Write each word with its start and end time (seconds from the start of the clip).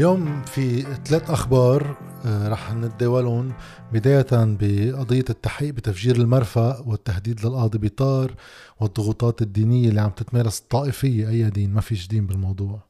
اليوم 0.00 0.42
في 0.42 0.82
ثلاث 0.82 1.30
أخبار 1.30 1.96
آه، 2.24 2.48
رح 2.48 2.74
نتداولهم. 2.74 3.52
بداية 3.92 4.26
بقضية 4.32 5.24
التحقيق 5.30 5.74
بتفجير 5.74 6.16
المرفأ 6.16 6.82
والتهديد 6.86 7.46
للقاضي 7.46 7.78
بطار 7.78 8.34
والضغوطات 8.80 9.42
الدينية 9.42 9.88
اللي 9.88 10.00
عم 10.00 10.10
تتمارس 10.10 10.60
الطائفية. 10.60 11.28
أي 11.28 11.50
دين؟ 11.50 11.74
ما 11.74 11.80
فيش 11.80 12.08
دين 12.08 12.26
بالموضوع. 12.26 12.80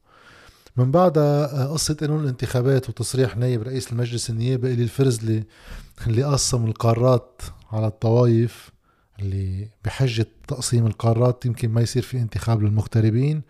من 0.77 0.91
بعدها 0.91 1.63
آه، 1.63 1.73
قصة 1.73 1.93
قانون 1.93 2.23
الانتخابات 2.23 2.89
وتصريح 2.89 3.37
نائب 3.37 3.61
رئيس 3.61 3.91
المجلس 3.91 4.29
النيابي 4.29 4.73
إلي 4.73 4.83
الفرزلي 4.83 5.43
اللي 6.07 6.23
قسم 6.23 6.65
القارات 6.65 7.41
على 7.71 7.87
الطوائف 7.87 8.69
اللي 9.19 9.69
بحجة 9.85 10.27
تقسيم 10.47 10.87
القارات 10.87 11.45
يمكن 11.45 11.69
ما 11.69 11.81
يصير 11.81 12.03
في 12.03 12.17
انتخاب 12.17 12.63
للمغتربين. 12.63 13.41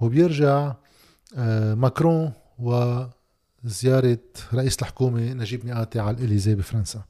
وبيرجع 0.00 0.74
آه، 1.36 1.74
ماكرون 1.74 2.32
وزيارة 2.58 4.18
رئيس 4.54 4.78
الحكومة 4.82 5.32
نجيب 5.32 5.66
مئاتي 5.66 6.00
على 6.00 6.16
الإليزي 6.16 6.54
بفرنسا. 6.54 7.02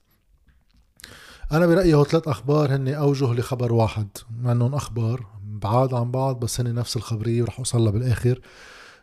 أنا 1.52 1.66
برأيي 1.66 1.94
هو 1.94 2.04
ثلاث 2.04 2.28
أخبار 2.28 2.74
هن 2.76 2.88
أوجه 2.88 3.32
لخبر 3.32 3.72
واحد. 3.72 4.08
مع 4.40 4.52
أنهم 4.52 4.74
أخبار 4.74 5.26
بعاد 5.44 5.94
عن 5.94 6.10
بعض 6.10 6.40
بس 6.40 6.60
هن 6.60 6.74
نفس 6.74 6.96
الخبرية 6.96 7.42
ورح 7.42 7.58
أوصلها 7.58 7.90
بالآخر. 7.92 8.40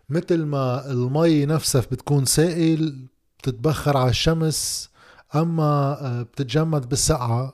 مثل 0.10 0.44
ما 0.44 0.92
المي 0.92 1.46
نفسها 1.46 1.82
بتكون 1.82 2.26
سائل 2.26 3.08
بتتبخر 3.40 3.98
على 3.98 4.10
الشمس 4.10 4.90
أما 5.36 5.98
آه، 6.02 6.22
بتتجمد 6.22 6.90
بالسقعة 6.90 7.54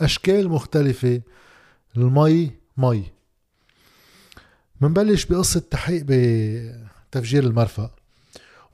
أشكال 0.00 0.48
مختلفة. 0.48 1.22
المي 1.96 2.50
مي. 2.76 3.04
منبلش 4.80 5.24
بقصة 5.24 5.60
تحقيق 5.60 6.04
بتفجير 6.06 7.44
المرفأ. 7.44 7.90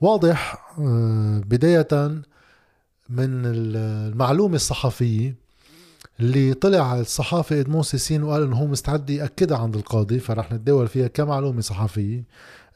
واضح 0.01 0.65
آه، 0.79 1.41
بداية 1.45 1.87
من 3.09 3.41
المعلومة 3.45 4.55
الصحفية 4.55 5.35
اللي 6.19 6.53
طلع 6.53 6.99
الصحافي 6.99 7.59
ادمون 7.59 7.83
سيسين 7.83 8.23
وقال 8.23 8.43
إنه 8.43 8.55
هو 8.55 8.67
مستعد 8.67 9.09
يأكدها 9.09 9.57
عند 9.57 9.75
القاضي 9.75 10.19
فرح 10.19 10.51
نتداول 10.51 10.87
فيها 10.87 11.07
كمعلومة 11.07 11.61
صحفية 11.61 12.23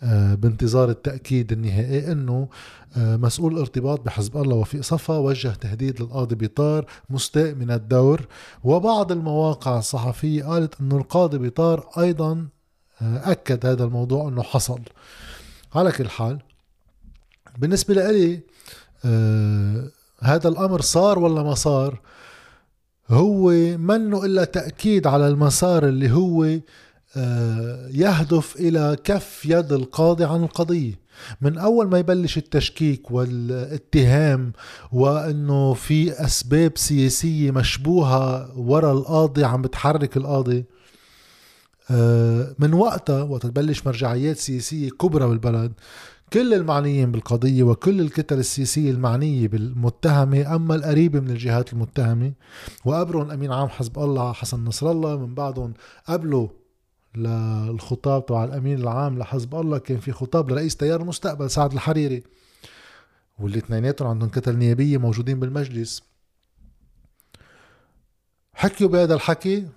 آه، 0.03 0.35
بانتظار 0.35 0.89
التأكيد 0.89 1.51
النهائي 1.51 2.11
إنه 2.11 2.47
آه، 2.97 3.15
مسؤول 3.15 3.53
الارتباط 3.53 4.01
بحزب 4.01 4.37
الله 4.37 4.55
وفيق 4.55 4.81
صفا 4.81 5.17
وجه 5.17 5.49
تهديد 5.49 6.01
للقاضي 6.01 6.35
بيطار 6.35 6.85
مستاء 7.09 7.53
من 7.53 7.71
الدور. 7.71 8.27
وبعض 8.63 9.11
المواقع 9.11 9.77
الصحفية 9.79 10.43
قالت 10.43 10.81
إنه 10.81 10.97
القاضي 10.97 11.37
بيطار 11.37 11.89
أيضا 11.97 12.47
أكد 13.01 13.65
هذا 13.65 13.83
الموضوع 13.83 14.27
إنه 14.27 14.43
حصل. 14.43 14.79
على 15.75 15.91
كل 15.91 16.09
حال 16.09 16.39
بالنسبة 17.57 17.93
لي 17.93 18.39
آه 19.05 19.89
هذا 20.21 20.47
الأمر 20.49 20.81
صار 20.81 21.19
ولا 21.19 21.43
ما 21.43 21.55
صار؟ 21.55 21.99
هو 23.09 23.49
منه 23.77 24.25
إلا 24.25 24.43
تأكيد 24.43 25.07
على 25.07 25.27
المسار 25.27 25.87
اللي 25.87 26.11
هو 26.11 26.59
آه 27.17 27.87
يهدف 27.91 28.55
إلى 28.55 28.97
كف 29.03 29.45
يد 29.45 29.73
القاضي 29.73 30.23
عن 30.23 30.43
القضية. 30.43 31.03
من 31.41 31.57
أول 31.57 31.89
ما 31.89 31.99
يبلش 31.99 32.37
التشكيك 32.37 33.11
والاتهام 33.11 34.53
وأنه 34.91 35.73
في 35.73 36.11
أسباب 36.25 36.77
سياسية 36.77 37.51
مشبوهة 37.51 38.57
وراء 38.59 38.93
القاضي 38.93 39.43
عم 39.43 39.61
بتحرك 39.61 40.17
القاضي 40.17 40.65
آه، 41.91 42.55
من 42.59 42.73
وقتها 42.73 43.23
وقت 43.23 43.45
تبلش 43.45 43.85
مرجعيات 43.85 44.37
سياسية 44.37 44.89
كبرى 44.89 45.27
بالبلد 45.27 45.71
كل 46.33 46.53
المعنيين 46.53 47.11
بالقضية 47.11 47.63
وكل 47.63 48.01
الكتل 48.01 48.39
السياسية 48.39 48.91
المعنية 48.91 49.47
بالمتهمة 49.47 50.55
أما 50.55 50.75
القريبة 50.75 51.19
من 51.19 51.29
الجهات 51.29 51.73
المتهمة 51.73 52.33
وقبرهم 52.85 53.31
أمين 53.31 53.51
عام 53.51 53.67
حزب 53.69 53.99
الله 53.99 54.33
حسن 54.33 54.63
نصر 54.63 54.91
الله 54.91 55.17
من 55.17 55.35
بعدهم 55.35 55.73
قبله 56.07 56.49
للخطاب 57.15 58.25
تبع 58.25 58.43
الأمين 58.43 58.77
العام 58.77 59.19
لحزب 59.19 59.55
الله 59.55 59.77
كان 59.77 59.99
في 59.99 60.11
خطاب 60.11 60.51
لرئيس 60.51 60.77
تيار 60.77 61.01
المستقبل 61.01 61.49
سعد 61.49 61.73
الحريري. 61.73 62.23
واللي 63.39 63.57
اثنيناتهم 63.57 64.07
عندهم 64.07 64.29
كتل 64.29 64.55
نيابية 64.55 64.97
موجودين 64.97 65.39
بالمجلس. 65.39 66.03
حكيوا 68.53 68.89
بهذا 68.89 69.13
الحكي؟ 69.13 69.67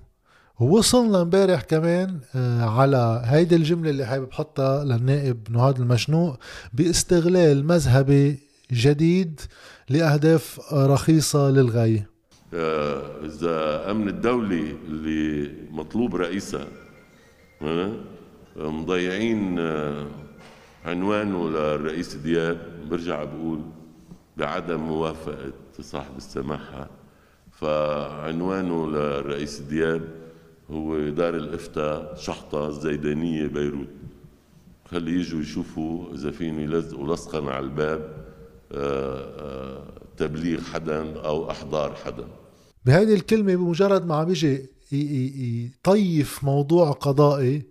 ووصلنا 0.60 1.22
امبارح 1.22 1.62
كمان 1.62 2.20
آه، 2.34 2.64
على 2.64 3.22
هيدي 3.24 3.56
الجملة 3.56 3.90
اللي 3.90 4.06
حابب 4.06 4.32
حطها 4.32 4.84
للنائب 4.84 5.50
نهاد 5.50 5.80
المشنوق 5.80 6.38
باستغلال 6.72 7.66
مذهبي 7.66 8.38
جديد 8.72 9.40
لأهداف 9.88 10.60
رخيصة 10.72 11.50
للغاية. 11.50 12.10
آه، 12.54 13.02
إذا 13.24 13.90
أمن 13.90 14.08
الدولي 14.08 14.76
اللي 14.88 15.52
مطلوب 15.70 16.16
رئيسها 16.16 16.66
آه، 17.62 17.92
مضيعين 18.56 19.58
عنوانه 20.84 21.48
للرئيس 21.48 22.14
دياب 22.14 22.58
برجع 22.90 23.24
بقول 23.24 23.60
بعدم 24.36 24.80
موافقة 24.80 25.52
صاحب 25.80 26.16
السماحة 26.16 26.90
فعنوانه 27.52 28.86
للرئيس 28.90 29.58
دياب 29.58 30.25
هو 30.70 31.08
دار 31.08 31.36
الإفتاء 31.36 32.14
شحطة 32.14 32.68
الزيدانية 32.68 33.46
بيروت. 33.46 33.88
خلي 34.90 35.10
يجوا 35.10 35.40
يشوفوا 35.40 36.14
إذا 36.14 36.30
فيهم 36.30 36.60
يلزقوا 36.60 37.14
لصقا 37.14 37.50
على 37.50 37.64
الباب 37.64 38.26
آه، 38.72 39.20
آه، 39.40 39.82
تبليغ 40.16 40.60
حدا 40.60 41.20
أو 41.20 41.50
إحضار 41.50 41.94
حدا. 41.94 42.24
بهذه 42.84 43.14
الكلمة 43.14 43.54
بمجرد 43.54 44.06
ما 44.06 44.14
عم 44.14 44.30
يجي 44.30 44.70
يطيف 44.92 46.44
موضوع 46.44 46.90
قضائي 46.90 47.62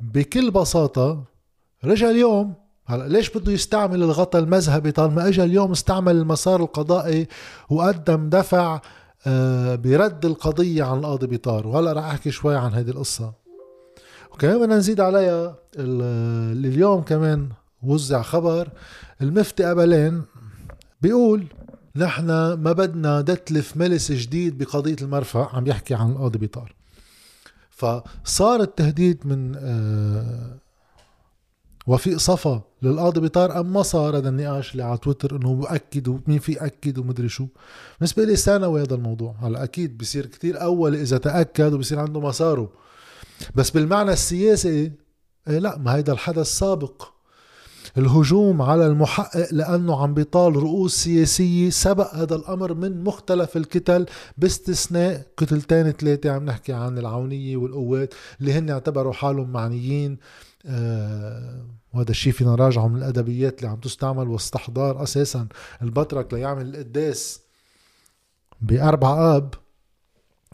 بكل 0.00 0.50
بساطة 0.50 1.24
رجع 1.84 2.10
اليوم. 2.10 2.54
هلا 2.86 3.08
ليش 3.08 3.30
بده 3.30 3.52
يستعمل 3.52 4.02
الغطاء 4.02 4.42
المذهبي 4.42 4.92
طالما 4.92 5.28
اجى 5.28 5.44
اليوم 5.44 5.70
استعمل 5.70 6.16
المسار 6.16 6.60
القضائي 6.60 7.26
وقدم 7.70 8.28
دفع 8.28 8.80
برد 9.76 10.24
القضية 10.24 10.84
عن 10.84 10.98
القاضي 10.98 11.26
بيطار. 11.26 11.66
وهلا 11.66 11.92
رح 11.92 12.04
أحكي 12.04 12.30
شوي 12.30 12.56
عن 12.56 12.72
هذه 12.72 12.90
القصة. 12.90 13.32
وكمان 14.32 14.58
بدنا 14.58 14.76
نزيد 14.76 15.00
عليها. 15.00 15.56
اليوم 15.76 17.02
كمان 17.02 17.48
وزع 17.82 18.22
خبر. 18.22 18.68
المفتي 19.20 19.64
قبلين 19.64 20.22
بيقول 21.00 21.46
نحن 21.96 22.26
ما 22.52 22.72
بدنا 22.72 23.20
دتلف 23.20 23.76
ملس 23.76 24.12
جديد 24.12 24.58
بقضية 24.58 24.96
المرفأ 25.02 25.48
عم 25.52 25.66
يحكي 25.66 25.94
عن 25.94 26.10
القاضي 26.10 26.38
بيطار. 26.38 26.74
فصار 27.70 28.60
التهديد 28.60 29.26
من 29.26 29.54
آه، 29.56 30.56
وفيق 31.86 32.16
صفا 32.16 32.62
للقاضي 32.82 33.20
بيطار 33.20 33.60
أم 33.60 33.72
ما 33.72 33.82
صار 33.82 34.16
هذا 34.16 34.28
النقاش 34.28 34.72
اللي 34.72 34.82
على 34.82 34.98
تويتر 34.98 35.36
إنه 35.36 35.54
مؤكد 35.54 36.08
ومين 36.08 36.38
في 36.38 36.52
يأكد 36.52 36.98
ومدري 36.98 37.28
شو. 37.28 37.46
بالنسبة 37.98 38.24
لي 38.24 38.36
ثانوي 38.36 38.82
هذا 38.82 38.94
الموضوع. 38.94 39.34
هلا 39.42 39.64
أكيد 39.64 39.98
بصير 39.98 40.26
كتير 40.26 40.62
أول 40.62 40.94
إذا 40.94 41.18
تأكد 41.18 41.72
وبصير 41.72 41.98
عنده 41.98 42.20
مساره. 42.20 42.72
بس 43.54 43.70
بالمعنى 43.70 44.12
السياسي 44.12 44.92
إيه 45.48 45.58
لا 45.58 45.78
ما 45.78 45.94
هيدا 45.94 46.12
الحدث 46.12 46.46
سابق. 46.46 47.02
الهجوم 47.98 48.62
على 48.62 48.86
المحقق 48.86 49.48
لأنه 49.52 50.02
عم 50.02 50.14
بيطال 50.14 50.56
رؤوس 50.56 50.94
سياسية 50.94 51.70
سبق 51.70 52.14
هذا 52.14 52.34
الأمر 52.34 52.74
من 52.74 53.04
مختلف 53.04 53.56
الكتل 53.56 54.06
باستثناء 54.38 55.26
كتلتين 55.36 55.90
ثلاثة 55.90 56.30
عم 56.30 56.44
نحكي 56.44 56.72
عن 56.72 56.98
العونية 56.98 57.56
والقوات 57.56 58.14
اللي 58.40 58.52
هن 58.52 58.70
اعتبروا 58.70 59.12
حالهم 59.12 59.52
معنيين. 59.52 60.18
آه 60.66 61.66
وهذا 61.94 62.10
الشيء 62.10 62.32
فينا 62.32 62.50
نراجعه 62.50 62.88
من 62.88 62.96
الأدبيات 62.96 63.58
اللي 63.58 63.70
عم 63.70 63.76
تستعمل 63.76 64.28
واستحضار 64.28 65.02
أساسا 65.02 65.48
البطرك 65.82 66.34
ليعمل 66.34 66.74
القداس 66.74 67.40
بأربع 68.60 69.36
آب 69.36 69.54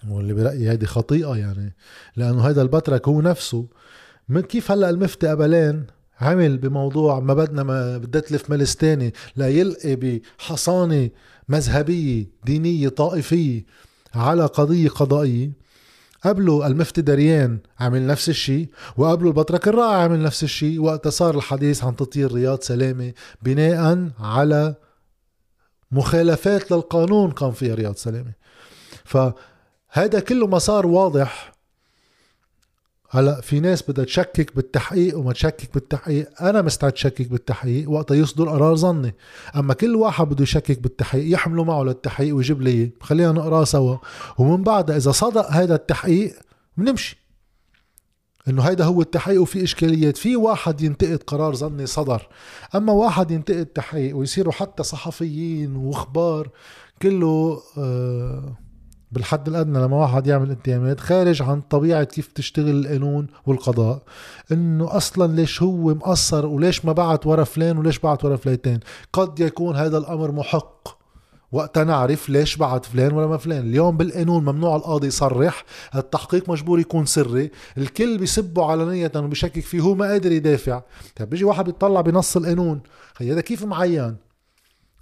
واللي 0.08 0.35
برأيي 0.35 0.70
هيدي 0.70 0.87
خطيئة 0.87 1.37
يعني 1.37 1.76
لأنه 2.17 2.49
هذا 2.49 2.62
البطرك 2.62 3.08
هو 3.08 3.20
نفسه. 3.20 3.67
من 4.29 4.41
كيف 4.41 4.70
هلأ 4.70 4.91
المفتي 4.91 5.29
قبلين 5.29 5.87
عمل 6.20 6.59
بموضوع 6.59 7.20
ما 7.20 7.35
بدنا 7.35 7.62
ما 7.62 7.99
بدها 7.99 8.20
تلف 8.20 8.50
ملس 8.50 8.76
تاني 8.76 9.15
لا 9.37 9.49
يلقي 9.49 9.97
بحصانة 9.97 11.11
مذهبية 11.49 12.26
دينية 12.44 12.88
طائفية 12.88 13.65
على 14.15 14.47
قضية 14.47 14.88
قضائية. 14.88 15.69
قبله 16.25 16.67
المفتي 16.67 17.03
دريان 17.03 17.59
عمل 17.81 18.06
نفس 18.06 18.29
الشيء 18.29 18.69
وقبله 18.97 19.29
البطرك 19.29 19.69
الرائع 19.69 19.97
عمل 19.97 20.23
نفس 20.23 20.43
الشيء. 20.44 20.81
وقت 20.81 21.09
صار 21.09 21.37
الحديث 21.37 21.85
عن 21.85 21.97
تطير 21.97 22.32
رياض 22.32 22.61
سلامة 22.61 23.12
بناء 23.43 24.11
على 24.20 24.75
مخالفات 25.91 26.73
للقانون 26.73 27.31
قام 27.31 27.53
فيها 27.53 27.75
رياض 27.75 27.97
سلامة. 27.97 28.32
فهذا 29.05 30.20
كله 30.20 30.47
مسار 30.47 30.87
واضح. 30.87 31.57
هلا 33.10 33.40
في 33.40 33.60
ناس 33.60 33.90
بدها 33.90 34.05
تشكك 34.05 34.56
بالتحقيق 34.56 35.19
وما 35.19 35.32
تشكك 35.32 35.75
بالتحقيق. 35.75 36.43
أنا 36.43 36.62
مستعد 36.62 36.96
شكك 36.96 37.28
بالتحقيق 37.28 37.90
وقتها 37.90 38.14
يصدر 38.14 38.49
قرار 38.49 38.76
ظني. 38.76 39.14
أما 39.56 39.75
كل 39.75 39.96
واحد 39.96 40.28
بده 40.28 40.43
يشكك 40.43 40.78
بالتحقيق 40.81 41.32
يحمله 41.34 41.64
معه 41.64 41.82
للتحقيق 41.82 42.37
ويجيب 42.37 42.62
لي 42.62 42.90
خلينا 43.00 43.32
نقراه 43.32 43.64
سوا. 43.64 43.96
ومن 44.38 44.62
بعدها 44.62 44.96
إذا 44.96 45.10
صدق 45.10 45.50
هذا 45.50 45.75
التحقيق 45.75 46.34
بنمشي 46.76 47.19
إنه 48.49 48.62
هيدا 48.62 48.84
هو 48.84 49.00
التحقيق 49.00 49.43
وفي 49.43 49.64
إشكاليات. 49.64 50.16
في 50.16 50.37
واحد 50.37 50.81
ينتقد 50.81 51.22
قرار 51.22 51.55
ظني 51.55 51.87
صدر. 51.87 52.28
أما 52.75 52.93
واحد 52.93 53.31
ينتقد 53.31 53.66
تحقيق 53.66 54.16
ويصيروا 54.16 54.52
حتى 54.52 54.82
صحفيين 54.82 55.76
وأخبار 55.76 56.49
كله 57.02 57.62
آه 57.78 58.56
بالحد 59.12 59.49
الأدنى 59.49 59.78
لما 59.78 59.96
واحد 59.96 60.26
يعمل 60.26 60.50
اتهامات 60.50 61.00
خارج 61.00 61.43
عن 61.43 61.60
طبيعة 61.60 62.05
كيف 62.05 62.32
تشتغل 62.32 62.87
القانون 62.87 63.26
والقضاء. 63.46 64.02
إنه 64.52 64.96
أصلا 64.96 65.32
ليش 65.32 65.62
هو 65.62 65.94
مقصر 65.94 66.46
وليش 66.46 66.84
ما 66.84 66.93
بعت 66.93 67.26
ورا 67.26 67.44
فلان 67.44 67.78
وليش 67.78 67.99
بعت 67.99 68.25
ورا 68.25 68.37
فليتين 68.37 68.81
قد 69.12 69.40
يكون 69.40 69.76
هذا 69.76 69.99
الأمر 69.99 70.32
محق. 70.32 70.99
وقتها 71.52 71.84
نعرف 71.84 72.28
ليش 72.28 72.56
بعت 72.56 72.84
فلان 72.84 73.12
ولا 73.12 73.26
ما 73.26 73.37
فلان. 73.37 73.66
اليوم 73.66 73.96
بالقانون 73.96 74.43
ممنوع 74.44 74.76
القاضي 74.76 75.06
يصرح 75.06 75.64
التحقيق 75.94 76.50
مجبور 76.50 76.81
يكون 76.81 77.06
سري 77.06 77.50
الكل 77.78 78.19
بيسبه 78.19 78.64
علنية 78.64 79.12
وبشكك 79.16 79.60
فيه 79.60 79.81
هو 79.81 79.94
ما 79.94 80.06
قادر 80.06 80.32
يدافع. 80.32 80.82
طيب 81.16 81.31
بيجي 81.31 81.44
واحد 81.44 81.64
بيطلع 81.64 82.00
بنص 82.00 82.37
القانون 82.37 82.81
هذا 83.20 83.40
كيف 83.40 83.64
معين؟ 83.64 84.16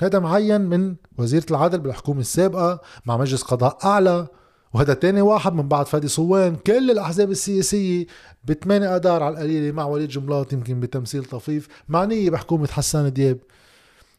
هذا 0.01 0.19
معين 0.19 0.61
من 0.61 0.95
وزيرة 1.19 1.47
العدل 1.51 1.79
بالحكومة 1.79 2.21
السابقة 2.21 2.81
مع 3.07 3.17
مجلس 3.17 3.43
قضاء 3.43 3.79
أعلى. 3.85 4.27
وهذا 4.73 4.95
تاني 4.95 5.21
واحد 5.21 5.53
من 5.53 5.69
بعد 5.69 5.87
فادي 5.87 6.09
صوان. 6.09 6.57
كل 6.57 6.91
الأحزاب 6.91 7.31
السياسية 7.31 8.07
بثمانية 8.45 8.97
أدار 8.97 9.23
على 9.23 9.35
القليلة 9.35 9.73
مع 9.73 9.85
وليد 9.85 10.09
جملات 10.09 10.53
يمكن 10.53 10.81
بتمثيل 10.81 11.25
طفيف. 11.25 11.69
معنية 11.89 12.31
بحكومة 12.31 12.69
حسان 12.69 13.13
دياب. 13.13 13.39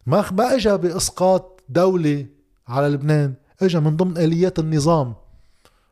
ما 0.06 0.26
ما 0.32 0.56
اجى 0.56 0.78
بإسقاط 0.78 1.64
دولة 1.70 2.26
على 2.68 2.88
لبنان. 2.88 3.34
اجى 3.62 3.80
من 3.80 3.98
ضمن 3.98 4.18
آليات 4.18 4.60
النظام. 4.60 5.16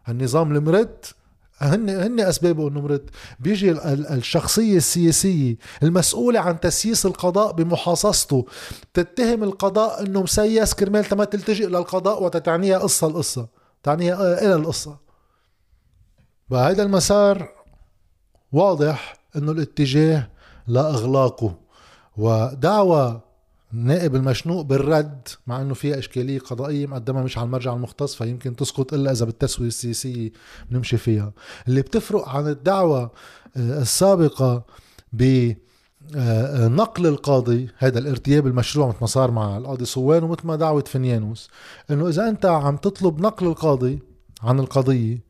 النظام 0.10 0.56
المرد 0.56 1.06
هن 1.60 1.90
هن 1.90 2.19
اسبابه 2.19 2.68
أنه 2.68 2.81
مرد 2.81 3.10
بيجي 3.40 3.72
الشخصية 3.72 4.78
السياسية 4.78 5.57
المسؤولة 5.84 6.40
عن 6.40 6.60
تسييس 6.60 7.06
القضاء 7.06 7.52
بمحاصصته 7.52 8.46
تتهم 8.94 9.44
القضاء 9.44 10.04
أنه 10.04 10.22
مسيس 10.22 10.74
كرمال 10.74 11.06
ما 11.12 11.25
تلتجئ 11.25 11.68
للقضاء 11.68 12.24
وتتعنيها 12.24 12.78
قصة 12.78 13.07
القصة 13.07 13.48
تعنيها 13.84 14.42
إلى 14.42 14.56
القصة. 14.56 14.98
فهذا 16.50 16.84
المسار 16.84 17.50
واضح 18.52 19.13
أنه 19.36 19.52
الاتجاه 19.52 20.30
لاغلاقه 20.68 21.56
ودعوى 22.18 23.22
النائب 23.74 24.16
المشنوق 24.16 24.62
بالرد 24.62 25.28
مع 25.48 25.62
إنه 25.62 25.74
فيها 25.74 26.00
إشكالية 26.00 26.40
قضائية 26.40 26.88
مقدمة 26.88 27.24
مش 27.24 27.38
على 27.38 27.46
المرجع 27.46 27.74
المختص 27.74 28.16
فيمكن 28.16 28.56
تسقط 28.56 28.94
إلا 28.94 29.12
إذا 29.12 29.26
بالتسوية 29.26 29.68
السياسية 29.68 30.32
بنمشي 30.70 30.98
فيها. 30.98 31.34
اللي 31.68 31.82
بتفرق 31.82 32.30
عن 32.30 32.48
الدعوة 32.48 33.12
آه، 33.58 33.82
السابقة 33.82 34.64
ب 35.14 35.54
آه، 36.16 36.68
نقل 36.68 37.08
القاضي 37.08 37.70
هذا 37.78 38.00
الارتياب 38.00 38.48
المشروع 38.48 38.88
مثل 38.88 38.98
ما 39.02 39.08
صار 39.08 39.32
مع 39.32 39.58
القاضي 39.58 39.86
صوان 39.86 40.24
ومثل 40.24 40.48
ما 40.48 40.56
دعوة 40.56 40.84
فنيانوس 40.88 41.50
إنه 41.92 42.08
إذا 42.08 42.30
أنت 42.30 42.46
عم 42.46 42.78
تطلب 42.78 43.22
نقل 43.22 43.48
القاضي 43.48 44.00
عن 44.44 44.60
القضية 44.60 45.25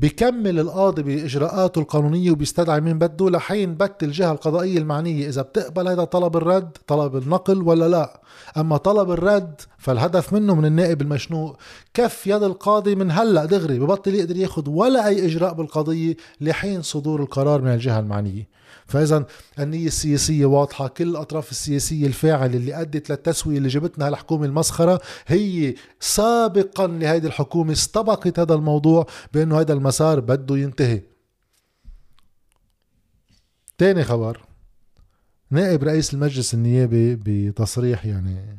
بكمل 0.00 0.60
القاضي 0.60 1.02
بإجراءاته 1.02 1.78
القانونية 1.78 2.30
وبيستدعي 2.30 2.80
مين 2.80 2.98
بده 2.98 3.30
لحين 3.30 3.74
بت 3.74 4.02
الجهة 4.02 4.32
القضائية 4.32 4.78
المعنية. 4.78 5.28
إذا 5.28 5.42
بتقبل 5.42 5.88
هذا 5.88 6.04
طلب 6.04 6.36
الرد 6.36 6.70
طلب 6.86 7.16
النقل 7.16 7.62
ولا 7.62 7.88
لا؟ 7.88 8.20
أما 8.56 8.76
طلب 8.76 9.10
الرد 9.10 9.60
فالهدف 9.78 10.32
منه 10.32 10.54
من 10.54 10.64
النائب 10.64 11.02
المشنوق 11.02 11.56
كف 11.94 12.26
يد 12.26 12.42
القاضي 12.42 12.94
من 12.94 13.10
هلأ. 13.10 13.44
دغري 13.44 13.78
ببطل 13.78 14.14
يقدر 14.14 14.36
ياخذ 14.36 14.70
ولا 14.70 15.06
أي 15.08 15.26
إجراء 15.26 15.54
بالقضية 15.54 16.16
لحين 16.40 16.82
صدور 16.82 17.22
القرار 17.22 17.62
من 17.62 17.72
الجهة 17.72 18.00
المعنية. 18.00 18.55
فاذا 18.86 19.26
النية 19.58 19.86
السياسية 19.86 20.46
واضحة. 20.46 20.88
كل 20.88 21.08
الأطراف 21.08 21.50
السياسية 21.50 22.06
الفاعلة 22.06 22.56
اللي 22.56 22.80
أدت 22.80 23.10
للتسوية 23.10 23.58
اللي 23.58 23.68
جبتنا 23.68 24.06
هالحكومه 24.08 24.46
المسخرة 24.46 25.00
هي 25.26 25.74
سابقا 26.00 26.86
لهيدي 26.86 27.26
الحكومة 27.26 27.72
استبقت 27.72 28.38
هذا 28.38 28.54
الموضوع 28.54 29.06
بأنه 29.32 29.60
هذا 29.60 29.72
المسار 29.72 30.20
بده 30.20 30.56
ينتهي. 30.56 31.02
تاني 33.78 34.04
خبر. 34.04 34.40
نائب 35.50 35.84
رئيس 35.84 36.14
المجلس 36.14 36.54
النيابي 36.54 37.16
بتصريح 37.16 38.06
يعني 38.06 38.58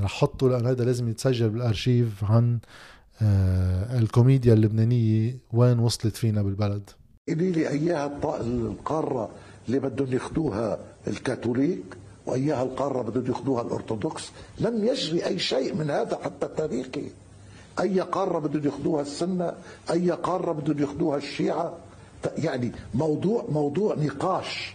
رح 0.00 0.12
حطه 0.12 0.48
لأن 0.48 0.66
هذا 0.66 0.84
لازم 0.84 1.08
يتسجل 1.08 1.50
بالأرشيف 1.50 2.24
عن 2.24 2.58
آه 3.22 3.98
الكوميديا 3.98 4.54
اللبنانية 4.54 5.38
وين 5.52 5.78
وصلت 5.78 6.16
فينا 6.16 6.42
بالبلد. 6.42 6.90
قولي 7.28 7.52
لي 7.52 7.68
اياها 7.68 8.06
القارة 8.40 9.30
اللي 9.66 9.78
بدهم 9.78 10.12
ياخذوها 10.12 10.78
الكاثوليك 11.06 11.96
وأياها 12.26 12.62
القارة 12.62 13.02
بدهم 13.02 13.26
ياخذوها 13.26 13.62
الأرثوذكس. 13.62 14.30
لم 14.58 14.84
يجري 14.84 15.26
أي 15.26 15.38
شيء 15.38 15.74
من 15.74 15.90
هذا 15.90 16.18
حتى 16.24 16.48
تاريخي 16.48 17.10
أي 17.80 18.00
قارة 18.00 18.38
بدهم 18.38 18.64
ياخذوها 18.64 19.02
السنة 19.02 19.56
أي 19.90 20.10
قارة 20.10 20.52
بدهم 20.52 20.78
ياخذوها 20.78 21.16
الشيعة. 21.16 21.78
يعني 22.38 22.72
موضوع 22.94 23.44
موضوع 23.48 23.94
نقاش. 23.94 24.74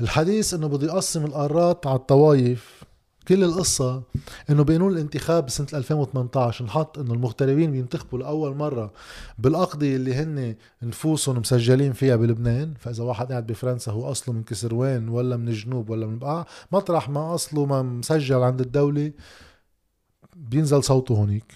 الحديث 0.00 0.54
إنه 0.54 0.68
بده 0.68 0.86
يقسم 0.86 1.24
القارات 1.24 1.86
على 1.86 1.96
الطوايف 1.96 2.84
كل 3.28 3.44
القصة 3.44 4.02
إنه 4.50 4.64
بقانون 4.64 4.92
الانتخاب 4.92 5.46
بسنة 5.46 5.66
2018 5.74 6.64
انحط 6.64 6.98
إنه 6.98 7.14
المغتربين 7.14 7.72
بينتخبوا 7.72 8.18
لأول 8.18 8.56
مرة 8.56 8.92
بالأقضية 9.38 9.96
اللي 9.96 10.14
هن 10.14 10.56
نفوسهم 10.82 11.38
مسجلين 11.38 11.92
فيها 11.92 12.16
بلبنان 12.16 12.74
فإذا 12.78 13.04
واحد 13.04 13.30
قاعد 13.30 13.46
بفرنسا 13.46 13.92
هو 13.92 14.10
أصله 14.10 14.34
من 14.34 14.42
كسروان 14.42 15.08
ولا 15.08 15.36
من 15.36 15.48
الجنوب 15.48 15.90
ولا 15.90 16.06
من 16.06 16.18
بقعة 16.18 16.46
مطرح 16.72 17.08
ما 17.08 17.34
أصله 17.34 17.66
ما 17.66 17.82
مسجل 17.82 18.36
عند 18.36 18.60
الدولة 18.60 19.12
بينزل 20.36 20.84
صوته 20.84 21.14
هونيك. 21.14 21.52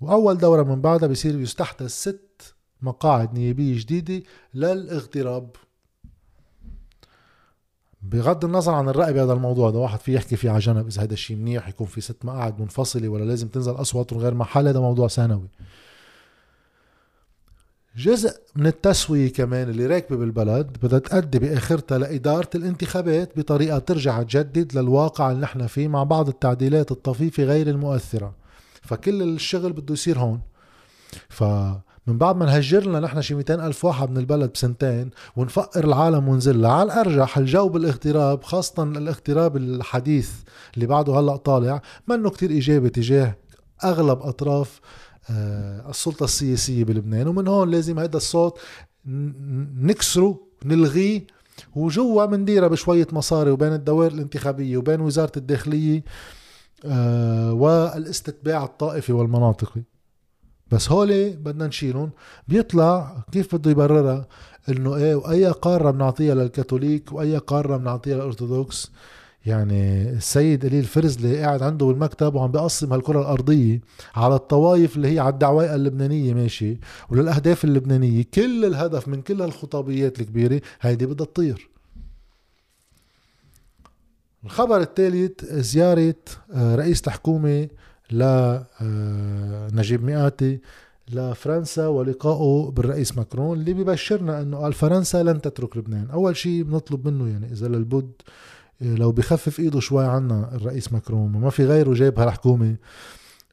وأول 0.00 0.38
دورة 0.38 0.62
من 0.62 0.80
بعدها 0.80 1.08
بيصير 1.08 1.40
يستحدث 1.40 1.90
ست 1.90 2.54
مقاعد 2.82 3.34
نيابية 3.34 3.78
جديدة 3.78 4.22
للاغتراب. 4.54 5.50
بغض 8.04 8.44
النظر 8.44 8.74
عن 8.74 8.88
الرأي 8.88 9.12
بهذا 9.12 9.32
الموضوع 9.32 9.70
ده 9.70 9.78
واحد 9.78 9.98
في 10.00 10.14
يحكي 10.14 10.36
فيه 10.36 10.50
على 10.50 10.58
جنب 10.58 10.86
إذا 10.86 11.02
هذا 11.02 11.12
الشيء 11.12 11.36
منيح 11.36 11.68
يكون 11.68 11.86
في 11.86 12.00
ست 12.00 12.24
مقاعد 12.24 12.60
منفصلة 12.60 13.08
ولا 13.08 13.24
لازم 13.24 13.48
تنزل 13.48 13.72
أصوات 13.72 14.12
غير 14.12 14.34
محل 14.34 14.68
هذا 14.68 14.80
موضوع 14.80 15.08
ثانوي. 15.08 15.48
جزء 17.96 18.40
من 18.56 18.66
التسوية 18.66 19.32
كمان 19.32 19.68
اللي 19.68 19.86
راكبة 19.86 20.16
بالبلد 20.16 20.76
بدها 20.82 20.98
تأدي 20.98 21.38
بآخرتها 21.38 21.98
لإدارة 21.98 22.50
الانتخابات 22.54 23.38
بطريقة 23.38 23.78
ترجع 23.78 24.22
تجدد 24.22 24.78
للواقع 24.78 25.30
اللي 25.30 25.42
نحن 25.42 25.66
فيه 25.66 25.88
مع 25.88 26.02
بعض 26.02 26.28
التعديلات 26.28 26.90
الطفيفة 26.92 27.42
غير 27.42 27.68
المؤثرة. 27.68 28.34
فكل 28.82 29.22
الشغل 29.22 29.72
بده 29.72 29.92
يصير 29.94 30.18
هون. 30.18 30.40
ف 31.28 31.44
من 32.06 32.18
بعد 32.18 32.36
ما 32.36 32.46
نهجر 32.46 32.86
لنا 32.86 33.00
نحن 33.00 33.22
شي 33.22 33.34
200 33.34 33.66
ألف 33.66 33.84
واحد 33.84 34.10
من 34.10 34.16
البلد 34.16 34.52
بسنتين 34.52 35.10
ونفقر 35.36 35.84
العالم 35.84 36.28
ونزلها 36.28 36.72
على 36.72 36.92
الأرجح 36.92 37.38
الجو 37.38 37.68
بالاغتراب 37.68 38.44
خاصة 38.44 38.82
الاغتراب 38.82 39.56
الحديث 39.56 40.30
اللي 40.74 40.86
بعده 40.86 41.20
هلأ 41.20 41.36
طالع 41.36 41.82
منه 42.08 42.30
كتير 42.30 42.50
إيجابي 42.50 42.88
تجاه 42.88 43.36
أغلب 43.84 44.22
أطراف 44.22 44.80
آه، 45.30 45.90
السلطة 45.90 46.24
السياسية 46.24 46.84
بلبنان. 46.84 47.28
ومن 47.28 47.48
هون 47.48 47.70
لازم 47.70 47.98
هذا 47.98 48.16
الصوت 48.16 48.58
نكسره 49.06 50.40
نلغيه. 50.64 51.26
وجوا 51.74 52.26
منديرها 52.26 52.68
بشوية 52.68 53.06
مصاري 53.12 53.50
وبين 53.50 53.72
الدوائر 53.72 54.12
الانتخابية 54.12 54.76
وبين 54.76 55.00
وزارة 55.00 55.32
الداخلية 55.36 56.04
آه، 56.84 57.52
والإستتباع 57.52 58.64
الطائفي 58.64 59.12
والمناطقي. 59.12 59.82
بس 60.74 60.90
هولي 60.92 61.30
بدنا 61.30 61.66
نشيلهم. 61.66 62.10
بيطلع 62.48 63.24
كيف 63.32 63.54
بده 63.54 63.70
يبررها؟ 63.70 64.26
إنه 64.68 64.96
إيه 64.96 65.14
وأي 65.14 65.46
قارة 65.46 65.90
بنعطيها 65.90 66.34
للكاثوليك 66.34 67.12
وأي 67.12 67.38
قارة 67.38 67.76
بنعطيها 67.76 68.16
للأرثوذكس. 68.16 68.90
يعني 69.46 70.10
السيد 70.10 70.66
قليل 70.66 70.84
فرزلي 70.84 71.38
قاعد 71.42 71.62
عنده 71.62 71.86
بالمكتب 71.86 72.34
وعم 72.34 72.50
بيقسم 72.50 72.92
هالكرة 72.92 73.20
الأرضية 73.20 73.80
على 74.14 74.34
الطوائف 74.34 74.96
اللي 74.96 75.14
هي 75.14 75.18
على 75.18 75.32
الدعوائق 75.32 75.72
اللبنانية 75.72 76.34
ماشي؟ 76.34 76.76
وللأهداف 77.10 77.64
اللبنانية. 77.64 78.24
كل 78.34 78.64
الهدف 78.64 79.08
من 79.08 79.22
كل 79.22 79.42
هالخطابيات 79.42 80.20
الكبيرة 80.20 80.60
هيدي 80.80 81.06
بدها 81.06 81.26
تطير. 81.26 81.68
الخبر 84.44 84.80
الثالث 84.80 85.44
زيارة 85.44 86.14
آه، 86.52 86.76
رئيس 86.76 87.02
الحكومة 87.06 87.68
لنجيب 88.14 90.00
آه، 90.00 90.06
مئاتي. 90.06 90.60
لفرنسا 91.12 91.86
ولقائه 91.86 92.70
بالرئيس 92.70 93.16
ماكرون 93.16 93.58
اللي 93.58 93.74
بيبشرنا 93.74 94.42
إنه 94.42 94.56
قال 94.56 94.72
فرنسا 94.72 95.22
لن 95.22 95.40
تترك 95.40 95.76
لبنان. 95.76 96.10
أول 96.10 96.36
شيء 96.36 96.62
بنطلب 96.62 97.08
منه 97.08 97.28
يعني 97.28 97.52
إذا 97.52 97.68
للبد 97.68 98.12
آه، 98.82 98.94
لو 98.94 99.12
بخفف 99.12 99.60
إيده 99.60 99.80
شوي 99.80 100.04
عنا 100.04 100.54
الرئيس 100.54 100.92
ماكرون 100.92 101.34
وما 101.34 101.50
في 101.50 101.64
غيره 101.64 101.94
جايب 101.94 102.18
هالحكومة. 102.18 102.76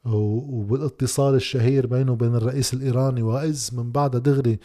وبالاتصال 0.06 1.36
الشهير 1.36 1.88
بينه 1.88 2.12
وبين 2.12 2.36
الرئيس 2.36 2.74
الإيراني 2.74 3.22
واذ 3.22 3.70
من 3.74 3.92
بعدها 3.92 4.20
دغري 4.20 4.60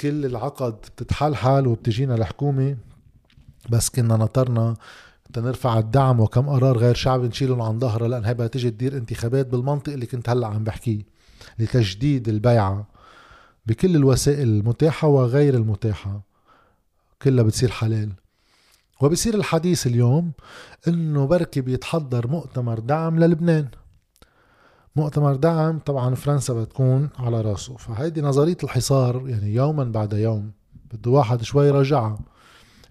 كل 0.00 0.26
العقد 0.26 0.72
بتتحلحل 0.72 1.66
وبتجينا 1.66 2.14
الحكومة. 2.14 2.76
بس 3.70 3.90
كنا 3.90 4.16
نطرنا 4.16 4.76
تنرفع 5.32 5.78
الدعم 5.78 6.20
وكم 6.20 6.48
قرار 6.48 6.78
غير 6.78 6.94
شعبي 6.94 7.28
نشيلهم 7.28 7.62
عن 7.62 7.78
ظهرها 7.78 8.08
لأن 8.08 8.24
هي 8.24 8.48
تيجي 8.48 8.70
تدير 8.70 8.96
انتخابات 8.96 9.46
بالمنطق 9.46 9.92
اللي 9.92 10.06
كنت 10.06 10.28
هلأ 10.28 10.46
عم 10.46 10.64
بحكيه 10.64 11.02
لتجديد 11.58 12.28
البيعة 12.28 12.86
بكل 13.66 13.96
الوسائل 13.96 14.48
المتاحة 14.48 15.08
وغير 15.08 15.54
المتاحة 15.54 16.20
كلها 17.22 17.44
بتصير 17.44 17.70
حلال. 17.70 18.12
وبصير 19.00 19.34
الحديث 19.34 19.86
اليوم 19.86 20.32
إنه 20.88 21.26
بركي 21.26 21.60
بيتحضر 21.60 22.26
مؤتمر 22.26 22.78
دعم 22.78 23.18
للبنان. 23.18 23.68
مؤتمر 24.96 25.34
دعم 25.36 25.78
طبعا 25.78 26.14
فرنسا 26.14 26.54
بتكون 26.54 27.08
على 27.18 27.40
راسه 27.40 27.76
فهيدي 27.76 28.20
نظرية 28.20 28.56
الحصار 28.64 29.28
يعني 29.28 29.54
يوما 29.54 29.84
بعد 29.84 30.12
يوم 30.12 30.50
بده 30.92 31.10
واحد 31.10 31.42
شوي 31.42 31.70
رجعها. 31.70 32.18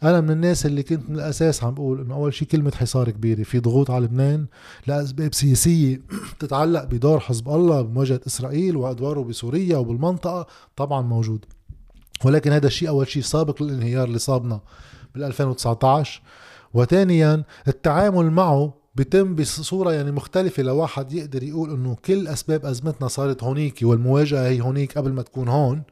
أنا 0.04 0.22
من 0.22 0.32
الناس 0.32 0.66
اللي 0.66 0.84
كنت 0.84 1.10
من 1.10 1.16
الأساس 1.16 1.64
عم 1.64 1.74
بقول 1.74 2.02
إنه 2.02 2.16
أول 2.16 2.34
شيء 2.34 2.48
كلمة 2.48 2.72
حصار 2.72 3.10
كبيرة 3.10 3.44
في 3.44 3.60
ضغوط 3.60 3.92
على 3.92 4.06
لبنان 4.06 4.46
لأسباب 4.88 5.34
سياسية 5.34 6.02
تتعلق 6.40 6.84
بدور 6.84 7.20
حزب 7.20 7.50
الله 7.50 7.82
بمواجهة 7.82 8.22
إسرائيل 8.28 8.78
وأدواره 8.78 9.22
بسوريا 9.22 9.78
وبالمنطقة 9.78 10.48
طبعا 10.76 11.02
موجود. 11.02 11.46
ولكن 12.26 12.52
هذا 12.52 12.68
الشيء 12.68 12.90
أول 12.90 13.08
شيء 13.08 13.24
سابق 13.24 13.64
للانهيار 13.64 14.08
اللي 14.08 14.20
صابنا 14.20 14.60
بال 15.16 15.24
2019 15.24 16.22
وثانيا 16.74 17.44
التعامل 17.68 18.32
معه 18.32 18.74
بيتم 18.96 19.36
بصورة 19.36 19.92
يعني 19.94 20.12
مختلفة 20.12 20.64
لواحد 20.64 21.14
يقدر 21.14 21.44
يقول 21.44 21.72
إنه 21.74 21.96
كل 22.06 22.28
أسباب 22.28 22.66
أزمتنا 22.66 23.08
صارت 23.08 23.44
هونيك 23.44 23.80
والمواجهة 23.84 24.48
هي 24.48 24.62
هونيك 24.62 24.98
قبل 24.98 25.14
ما 25.14 25.22
تكون 25.22 25.48
هون. 25.48 25.84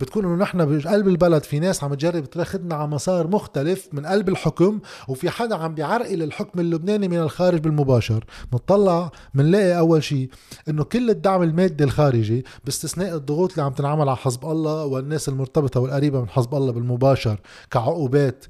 بتكون 0.00 0.24
إنه 0.24 0.34
نحن 0.34 0.78
بقلب 0.78 1.08
البلد 1.08 1.42
في 1.42 1.58
ناس 1.58 1.84
عم 1.84 1.94
تجرب 1.94 2.30
تاخذنا 2.30 2.74
على 2.74 2.88
مسار 2.88 3.26
مختلف 3.26 3.88
من 3.92 4.06
قلب 4.06 4.28
الحكم 4.28 4.80
وفي 5.08 5.30
حدا 5.30 5.56
عم 5.56 5.74
بيعرقل 5.74 6.22
الحكم 6.22 6.60
اللبناني 6.60 7.08
من 7.08 7.18
الخارج 7.18 7.60
بالمباشر. 7.60 8.24
بنطلع 8.52 9.10
بنلاقي 9.34 9.78
أول 9.78 10.02
شيء 10.02 10.30
إنه 10.68 10.84
كل 10.84 11.10
الدعم 11.10 11.42
المادي 11.42 11.84
الخارجي 11.84 12.44
باستثناء 12.64 13.14
الضغوط 13.16 13.50
اللي 13.50 13.62
عم 13.62 13.72
تنعمل 13.72 14.08
على 14.08 14.16
حزب 14.16 14.44
الله 14.44 14.84
والناس 14.84 15.28
المرتبطة 15.28 15.80
والقريبة 15.80 16.20
من 16.20 16.28
حزب 16.28 16.54
الله 16.54 16.72
بالمباشر 16.72 17.40
كعقوبات 17.70 18.44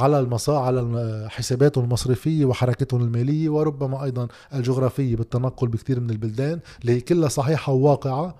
على 0.00 0.20
المصا 0.20 0.60
على 0.60 1.26
حساباتهم 1.30 1.84
المصرفية 1.84 2.44
وحركتهم 2.44 3.00
المالية 3.02 3.48
وربما 3.48 4.04
أيضا 4.04 4.28
الجغرافية 4.54 5.16
بالتنقل 5.16 5.68
بكثير 5.68 6.00
من 6.00 6.10
البلدان 6.10 6.60
اللي 6.80 6.92
هي 6.92 7.00
كلها 7.00 7.28
صحيحة 7.28 7.72
وواقعة. 7.72 8.34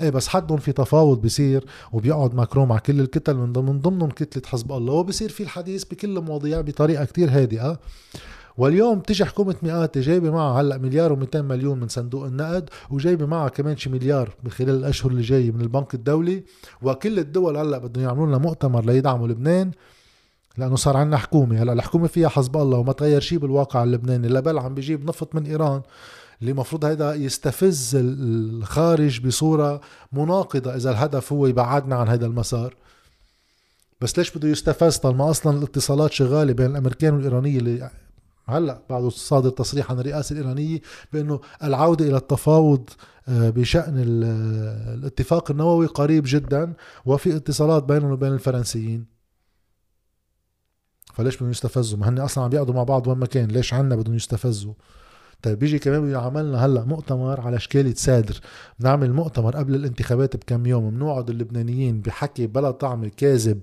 إيه 0.00 0.10
بس 0.10 0.28
حدهم 0.28 0.58
في 0.58 0.72
تفاوض 0.72 1.20
بيصير 1.20 1.64
وبيقعد 1.92 2.34
ماكرون 2.34 2.68
مع 2.68 2.78
كل 2.78 3.00
الكتل 3.00 3.34
من 3.34 3.52
ضمن 3.52 3.80
ضمنهم 3.80 4.10
كتلة 4.10 4.42
حزب 4.46 4.72
الله 4.72 4.92
وبصير 4.92 5.28
في 5.28 5.42
الحديث 5.42 5.84
بكل 5.84 6.18
المواضيع 6.18 6.60
بطريقة 6.60 7.04
كتير 7.04 7.30
هادئة. 7.30 7.78
واليوم 8.56 9.00
تيجي 9.00 9.24
حكومة 9.24 9.56
مئات 9.62 9.98
جايبة 9.98 10.30
معها 10.30 10.60
هلأ 10.60 10.78
مليار 10.78 11.16
و200 11.16 11.36
مليون 11.36 11.80
من 11.80 11.88
صندوق 11.88 12.24
النقد 12.24 12.70
وجايبة 12.90 13.26
معها 13.26 13.48
كمان 13.48 13.76
شي 13.76 13.90
مليار 13.90 14.34
من 14.44 14.50
خلال 14.50 14.70
الأشهر 14.70 15.10
اللي 15.10 15.22
جاية 15.22 15.50
من 15.50 15.60
البنك 15.60 15.94
الدولي. 15.94 16.44
وكل 16.82 17.18
الدول 17.18 17.56
هلأ 17.56 17.78
بدهم 17.78 18.04
يعملوا 18.04 18.26
لنا 18.26 18.38
مؤتمر 18.38 18.84
ليدعموا 18.84 19.28
لبنان 19.28 19.70
لأنه 20.58 20.76
صار 20.76 20.96
عندنا 20.96 21.16
حكومة. 21.16 21.62
هلأ 21.62 21.72
الحكومة 21.72 22.06
فيها 22.06 22.28
حزب 22.28 22.56
الله 22.56 22.78
وما 22.78 22.92
تغير 22.92 23.20
شيء 23.20 23.38
بالواقع 23.38 23.82
اللبناني 23.82 24.28
لا 24.28 24.40
بل 24.40 24.58
عم 24.58 24.74
بيجيب 24.74 25.08
نفط 25.08 25.34
من 25.34 25.46
إيران. 25.46 25.82
اللي 26.42 26.52
المفروض 26.52 26.84
هيدا 26.84 27.14
يستفز 27.14 27.96
الخارج 28.00 29.26
بصورة 29.26 29.80
مناقضة 30.12 30.76
إذا 30.76 30.90
الهدف 30.90 31.32
هو 31.32 31.46
يبعدنا 31.46 31.96
عن 31.96 32.08
هذا 32.08 32.26
المسار. 32.26 32.74
بس 34.00 34.18
ليش 34.18 34.36
بده 34.36 34.48
يستفز؟ 34.48 34.96
طالما 34.96 35.30
أصلا 35.30 35.58
الاتصالات 35.58 36.12
شغالة 36.12 36.52
بين 36.52 36.66
الأمريكان 36.66 37.14
والإيرانية 37.14 37.58
اللي 37.58 37.90
هلأ 38.46 38.82
بعده 38.90 39.08
صادر 39.10 39.50
تصريح 39.50 39.90
عن 39.90 39.98
الرئاسة 39.98 40.32
الإيرانية 40.32 40.80
بأنه 41.12 41.40
العودة 41.62 42.08
إلى 42.08 42.16
التفاوض 42.16 42.90
آه، 43.28 43.50
بشأن 43.50 43.94
الاتفاق 44.94 45.50
النووي 45.50 45.86
قريب 45.86 46.24
جدا 46.26 46.72
وفي 47.06 47.36
اتصالات 47.36 47.82
بينهم 47.82 48.10
وبين 48.10 48.32
الفرنسيين. 48.32 49.06
فليش 51.14 51.36
بدهم 51.36 51.50
يستفزوا؟ 51.50 51.98
ما 51.98 52.08
هن 52.08 52.18
أصلا 52.18 52.44
عم 52.44 52.50
بيقعدوا 52.50 52.74
مع 52.74 52.82
بعض 52.82 53.06
وين 53.06 53.18
ما 53.18 53.26
كان. 53.26 53.48
ليش 53.48 53.74
عنا 53.74 53.96
بدهم 53.96 54.14
يستفزوا؟ 54.14 54.74
طيب 55.42 55.58
بيجي 55.58 55.78
كمان 55.78 56.02
بده 56.02 56.12
يعملنا 56.12 56.66
هلأ 56.66 56.84
مؤتمر 56.84 57.40
على 57.40 57.60
شكالة 57.60 57.94
سادر 57.94 58.40
بنعمل 58.80 59.12
مؤتمر 59.12 59.56
قبل 59.56 59.74
الانتخابات 59.74 60.36
بكم 60.36 60.66
يوم؟ 60.66 60.90
بنوعد 60.90 61.30
اللبنانيين 61.30 62.00
بحكي 62.00 62.46
بلا 62.46 62.70
طعم 62.70 63.08
كاذب 63.16 63.60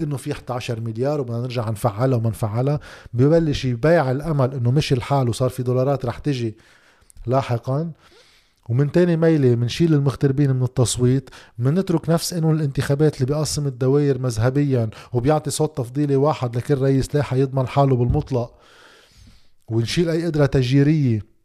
إنه 0.00 0.16
في 0.16 0.32
11 0.32 0.80
مليار 0.80 1.20
وبدنا 1.20 1.38
نرجع 1.40 1.70
نفعلها 1.70 2.18
وما 2.18 2.30
نفعلها. 2.30 2.80
ببلش 3.14 3.64
يبيع 3.64 4.10
الأمل 4.10 4.54
إنه 4.54 4.70
مشي 4.70 4.94
الحال 4.94 5.28
وصار 5.28 5.50
في 5.50 5.62
دولارات 5.62 6.04
رح 6.04 6.18
تجي 6.18 6.56
لاحقا. 7.26 7.90
ومن 8.68 8.92
تاني 8.92 9.16
ميلة 9.16 9.54
منشيل 9.56 9.94
المغتربين 9.94 10.50
من 10.50 10.62
التصويت 10.62 11.30
منترك 11.58 12.10
نفس 12.10 12.32
إنه 12.32 12.50
الانتخابات 12.50 13.14
اللي 13.14 13.26
بيقسم 13.26 13.66
الدوائر 13.66 14.18
مذهبيا 14.18 14.90
وبيعطي 15.12 15.50
صوت 15.50 15.76
تفضيلي 15.76 16.16
واحد 16.16 16.56
لكل 16.56 16.78
رئيس 16.78 17.14
لاحة 17.14 17.36
يضمن 17.36 17.68
حاله 17.68 17.96
بالمطلق. 17.96 18.52
ونشيل 19.68 20.10
أي 20.10 20.26
قدرة 20.26 20.46
تجيرية 20.46 21.36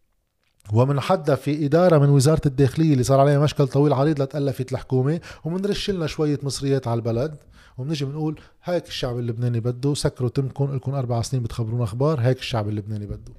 ومن 0.73 0.99
حدا 0.99 1.35
في 1.35 1.65
إدارة 1.65 1.97
من 1.97 2.09
وزارة 2.09 2.41
الداخلية 2.45 2.93
اللي 2.93 3.03
صار 3.03 3.19
عليها 3.19 3.39
مشكل 3.39 3.67
طويل 3.67 3.93
عريض 3.93 4.21
لتألفت 4.21 4.71
الحكومة 4.71 5.19
ومنرش 5.45 5.89
لنا 5.89 6.07
شوية 6.07 6.39
مصريات 6.43 6.87
على 6.87 6.97
البلد. 6.97 7.35
وبنجي 7.77 8.05
بنقول 8.05 8.39
هيك 8.63 8.87
الشعب 8.87 9.19
اللبناني 9.19 9.59
بده 9.59 9.93
سكروا 9.93 10.29
تمكن 10.29 10.75
لكم 10.75 10.93
أربع 10.93 11.21
سنين 11.21 11.43
بتخبرونا 11.43 11.83
أخبار 11.83 12.19
هيك 12.19 12.39
الشعب 12.39 12.69
اللبناني 12.69 13.05
بده. 13.05 13.33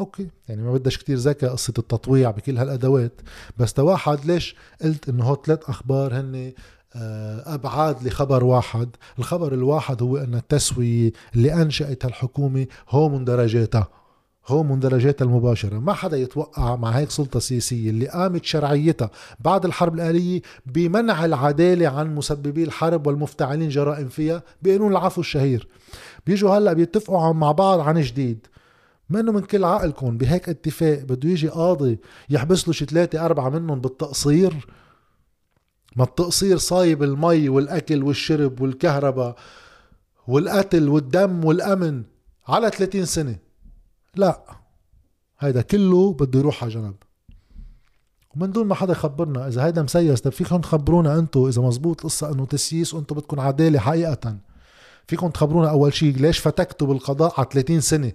أوكي 0.00 0.28
يعني 0.48 0.62
ما 0.62 0.72
بدش 0.72 0.98
كتير 0.98 1.16
ذكاء 1.16 1.52
قصة 1.52 1.74
التطويع 1.78 2.30
بكل 2.30 2.58
هالأدوات. 2.58 3.20
بس 3.58 3.78
واحد 3.78 4.24
ليش 4.24 4.56
قلت 4.82 5.08
إنه 5.08 5.24
هو 5.24 5.42
ثلاث 5.46 5.68
أخبار 5.68 6.20
هن 6.20 6.52
آه، 6.94 7.54
أبعاد 7.54 8.06
لخبر 8.06 8.44
واحد. 8.44 8.88
الخبر 9.18 9.54
الواحد 9.54 10.02
هو 10.02 10.16
إن 10.16 10.34
التسوية 10.34 11.12
اللي 11.34 11.62
انشاتها 11.62 12.08
الحكومة 12.08 12.66
هو 12.88 13.08
من 13.08 13.24
درجاتها 13.24 13.88
هو 14.50 14.62
من 14.62 14.80
درجاتها 14.80 15.24
المباشرة. 15.24 15.78
ما 15.78 15.92
حدا 15.92 16.16
يتوقع 16.16 16.76
مع 16.76 16.90
هيك 16.90 17.10
سلطة 17.10 17.40
سياسية 17.40 17.90
اللي 17.90 18.08
قامت 18.08 18.44
شرعيتها 18.44 19.10
بعد 19.40 19.64
الحرب 19.64 19.94
الآلية 19.94 20.42
بمنع 20.66 21.24
العدالة 21.24 21.88
عن 21.88 22.14
مسببي 22.14 22.64
الحرب 22.64 23.06
والمفتعلين 23.06 23.68
جرائم 23.68 24.08
فيها 24.08 24.42
بقانون 24.62 24.92
العفو 24.92 25.20
الشهير. 25.20 25.68
بيجوا 26.26 26.58
هلأ 26.58 26.72
بيتفقوا 26.72 27.32
مع 27.32 27.52
بعض 27.52 27.80
عن 27.80 28.00
جديد. 28.00 28.46
ما 29.10 29.20
انه 29.20 29.32
من 29.32 29.40
كل 29.40 29.64
عقلكم 29.64 30.18
بهيك 30.18 30.48
اتفاق 30.48 31.02
بده 31.02 31.28
يجي 31.28 31.48
قاضي 31.48 31.98
يحبس 32.30 32.68
له 32.68 32.74
شي 32.74 32.84
ثلاثة 32.84 33.24
أربعة 33.24 33.48
منهم 33.48 33.80
بالتقصير؟ 33.80 34.66
ما 35.96 36.04
التقصير 36.04 36.58
صايب 36.58 37.02
المي 37.02 37.48
والأكل 37.48 38.02
والشرب 38.02 38.60
والكهرباء 38.60 39.36
والقتل 40.28 40.88
والدم 40.88 41.44
والأمن 41.44 42.02
على 42.48 42.70
30 42.70 43.04
سنة. 43.04 43.49
لا. 44.16 44.42
هيدا 45.38 45.62
كله 45.62 46.12
بده 46.12 46.38
يروح 46.38 46.62
على 46.64 46.72
جنب. 46.72 46.94
ومن 48.36 48.52
دون 48.52 48.66
ما 48.66 48.74
حدا 48.74 48.92
يخبرنا 48.92 49.48
إذا 49.48 49.64
هيدا 49.66 49.82
مسيس 49.82 50.20
طيب 50.20 50.32
فيكم 50.32 50.60
تخبرونا 50.60 51.18
أنتم 51.18 51.46
إذا 51.46 51.62
مزبوط 51.62 52.00
قصة 52.00 52.32
إنه 52.32 52.46
تسييس 52.46 52.94
وأنتم 52.94 53.16
بدكم 53.16 53.40
عدالة 53.40 53.78
حقيقة؟ 53.78 54.36
فيكم 55.06 55.28
تخبرونا 55.30 55.70
أول 55.70 55.94
شيء 55.94 56.16
ليش 56.16 56.38
فتكتوا 56.38 56.86
بالقضاء 56.86 57.34
على 57.38 57.48
30 57.52 57.80
سنة؟ 57.80 58.12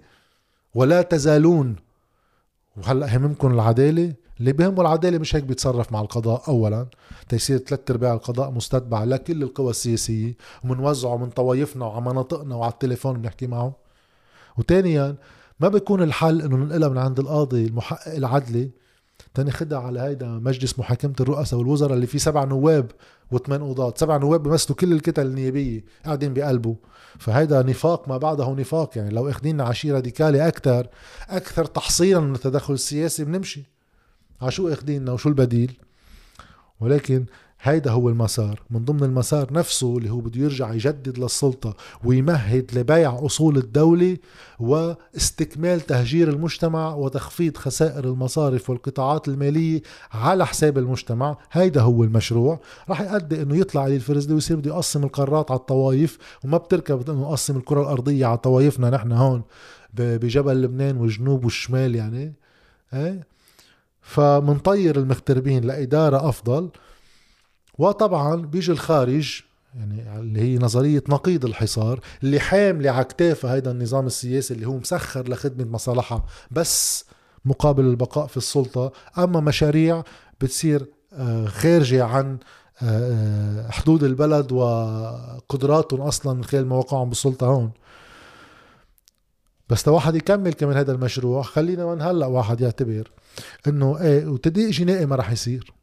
ولا 0.76 1.02
تزالون. 1.02 1.76
وهلأ 2.78 3.18
هممكم 3.18 3.54
العدالة؟ 3.54 4.14
اللي 4.40 4.54
بهمه 4.54 4.82
العدالة 4.82 5.18
مش 5.18 5.36
هيك 5.36 5.44
بيتصرف 5.44 5.92
مع 5.92 6.02
القضاء 6.02 6.44
اولا. 6.48 6.88
تيصير 7.30 7.58
ثلاث 7.58 7.92
أرباع 7.92 8.14
القضاء 8.14 8.52
مستتبع 8.52 9.04
لكل 9.04 9.44
القوى 9.44 9.70
السياسية 9.70 10.38
ومنوزعة 10.64 11.18
من 11.18 11.30
طوايفنا 11.30 11.86
وعلى 11.86 12.02
مناطقنا 12.02 12.56
وعلى 12.56 12.72
التليفون 12.74 13.22
بنحكي 13.22 13.48
معه 13.48 13.76
وثانيا 14.58 15.16
ما 15.60 15.68
بيكون 15.68 16.02
الحل 16.02 16.42
إنه 16.42 16.56
ننقلها 16.56 16.90
من 16.90 16.98
عند 16.98 17.20
القاضي 17.20 17.66
المحقق 17.66 18.16
العدلي؟ 18.16 18.72
تناخدها 19.34 19.80
على 19.80 20.00
هيدا 20.00 20.28
مجلس 20.28 20.80
محاكمة 20.80 21.14
الرؤساء 21.20 21.60
والوزراء 21.60 21.94
اللي 21.94 22.08
فيه 22.08 22.20
سبع 22.20 22.44
نواب 22.44 22.92
وثمان 23.32 23.62
اوضات 23.62 23.98
سبع 23.98 24.18
نواب 24.18 24.44
بيمثلوا 24.44 24.78
كل 24.78 24.94
الكتل 24.94 25.26
النيابية 25.26 25.84
قاعدين 26.06 26.34
بقلبه 26.34 26.76
فهيدا 27.20 27.64
نفاق 27.64 28.10
ما 28.10 28.18
بعده 28.18 28.54
نفاق. 28.54 28.98
يعني 28.98 29.10
لو 29.10 29.30
اخذين 29.30 29.62
عشيرة 29.62 29.96
راديكالي 29.96 30.48
أكثر 30.48 30.88
أكثر 31.30 31.66
تحصيلا 31.66 32.20
من 32.20 32.36
التدخل 32.36 32.74
السياسي 32.74 33.26
بنمشي. 33.26 33.64
عشو 34.42 34.70
أخديننا 34.70 35.12
وشو 35.12 35.30
البديل؟ 35.30 35.78
ولكن 36.80 37.26
هيدا 37.62 37.92
هو 37.92 38.10
المسار. 38.10 38.62
من 38.70 38.86
ضمن 38.86 39.04
المسار 39.04 39.54
نفسه 39.54 39.98
اللي 39.98 40.10
هو 40.10 40.20
بده 40.20 40.42
يرجع 40.42 40.74
يجدد 40.74 41.18
للسلطة 41.20 41.76
ويمهد 42.04 42.72
لبيع 42.74 43.26
أصول 43.26 43.58
الدولة 43.58 44.18
واستكمال 44.60 45.82
تهجير 45.82 46.30
المجتمع 46.30 46.96
وتخفيض 46.96 47.58
خسائر 47.58 48.04
المصارف 48.06 48.70
والقطاعات 48.70 49.28
المالية 49.28 49.82
على 50.12 50.46
حساب 50.46 50.78
المجتمع. 50.78 51.38
هيدا 51.52 51.82
هو 51.82 52.04
المشروع. 52.04 52.60
راح 52.90 53.02
يؤدي 53.02 53.42
إنه 53.42 53.56
يطلع 53.58 53.82
علي 53.82 53.96
الفرزلي 53.96 54.34
ويصير 54.34 54.58
بده 54.58 54.72
يقسم 54.72 55.04
القارات 55.04 55.52
على 55.52 55.60
الطوائف 55.60 56.18
وما 56.44 56.58
بتركب 56.58 57.10
إنه 57.10 57.22
يقسم 57.30 57.58
الكرة 57.58 57.82
الأرضية 57.82 58.26
على 58.26 58.38
طوائفنا 58.38 58.90
نحن 58.90 59.12
هون 59.12 59.42
بجبل 59.94 60.62
لبنان 60.62 60.98
والجنوب 60.98 61.44
والشمال 61.44 61.96
يعني 61.96 62.34
إيه؟ 62.94 63.28
فمنطير 64.02 64.96
المغتربين 65.00 65.64
لإدارة 65.64 66.30
أفضل. 66.30 66.70
وطبعا 67.78 68.36
بيجي 68.36 68.72
الخارج 68.72 69.42
يعني 69.76 70.20
اللي 70.20 70.42
هي 70.42 70.58
نظرية 70.58 71.04
نقيض 71.10 71.46
الحصار 71.46 72.00
اللي 72.24 72.40
حاملة 72.40 72.92
على 72.92 73.06
هيدا 73.44 73.72
النظام 73.72 74.06
السياسي 74.06 74.54
اللي 74.54 74.68
هو 74.68 74.78
مسخر 74.78 75.30
لخدمة 75.30 75.72
مصالحها 75.72 76.26
بس 76.52 77.06
مقابل 77.46 77.84
البقاء 77.84 78.28
في 78.28 78.38
السلطة. 78.38 78.92
أما 79.18 79.40
مشاريع 79.40 80.04
بتصير 80.42 80.86
آه، 81.14 81.46
خارجة 81.46 82.06
عن 82.06 82.38
آه، 82.82 83.70
حدود 83.70 84.04
البلد 84.04 84.52
وقدراتهم 84.52 86.02
أصلا 86.02 86.34
من 86.34 86.44
خلال 86.44 86.68
مواقعهم 86.68 87.10
بالسلطة 87.10 87.48
هون. 87.48 87.72
بس 89.70 89.88
واحد 89.88 90.16
يكمل 90.16 90.54
كمان 90.54 90.78
هذا 90.78 90.92
المشروع 90.92 91.42
خلينا 91.42 91.86
من 91.86 92.02
هلأ 92.02 92.26
واحد 92.26 92.62
يعتبر 92.62 93.12
إنه 93.68 94.02
إيه 94.02 94.28
وتدقيق 94.28 94.70
جنائي 94.70 95.06
ما 95.06 95.16
راح 95.16 95.32
يصير. 95.32 95.75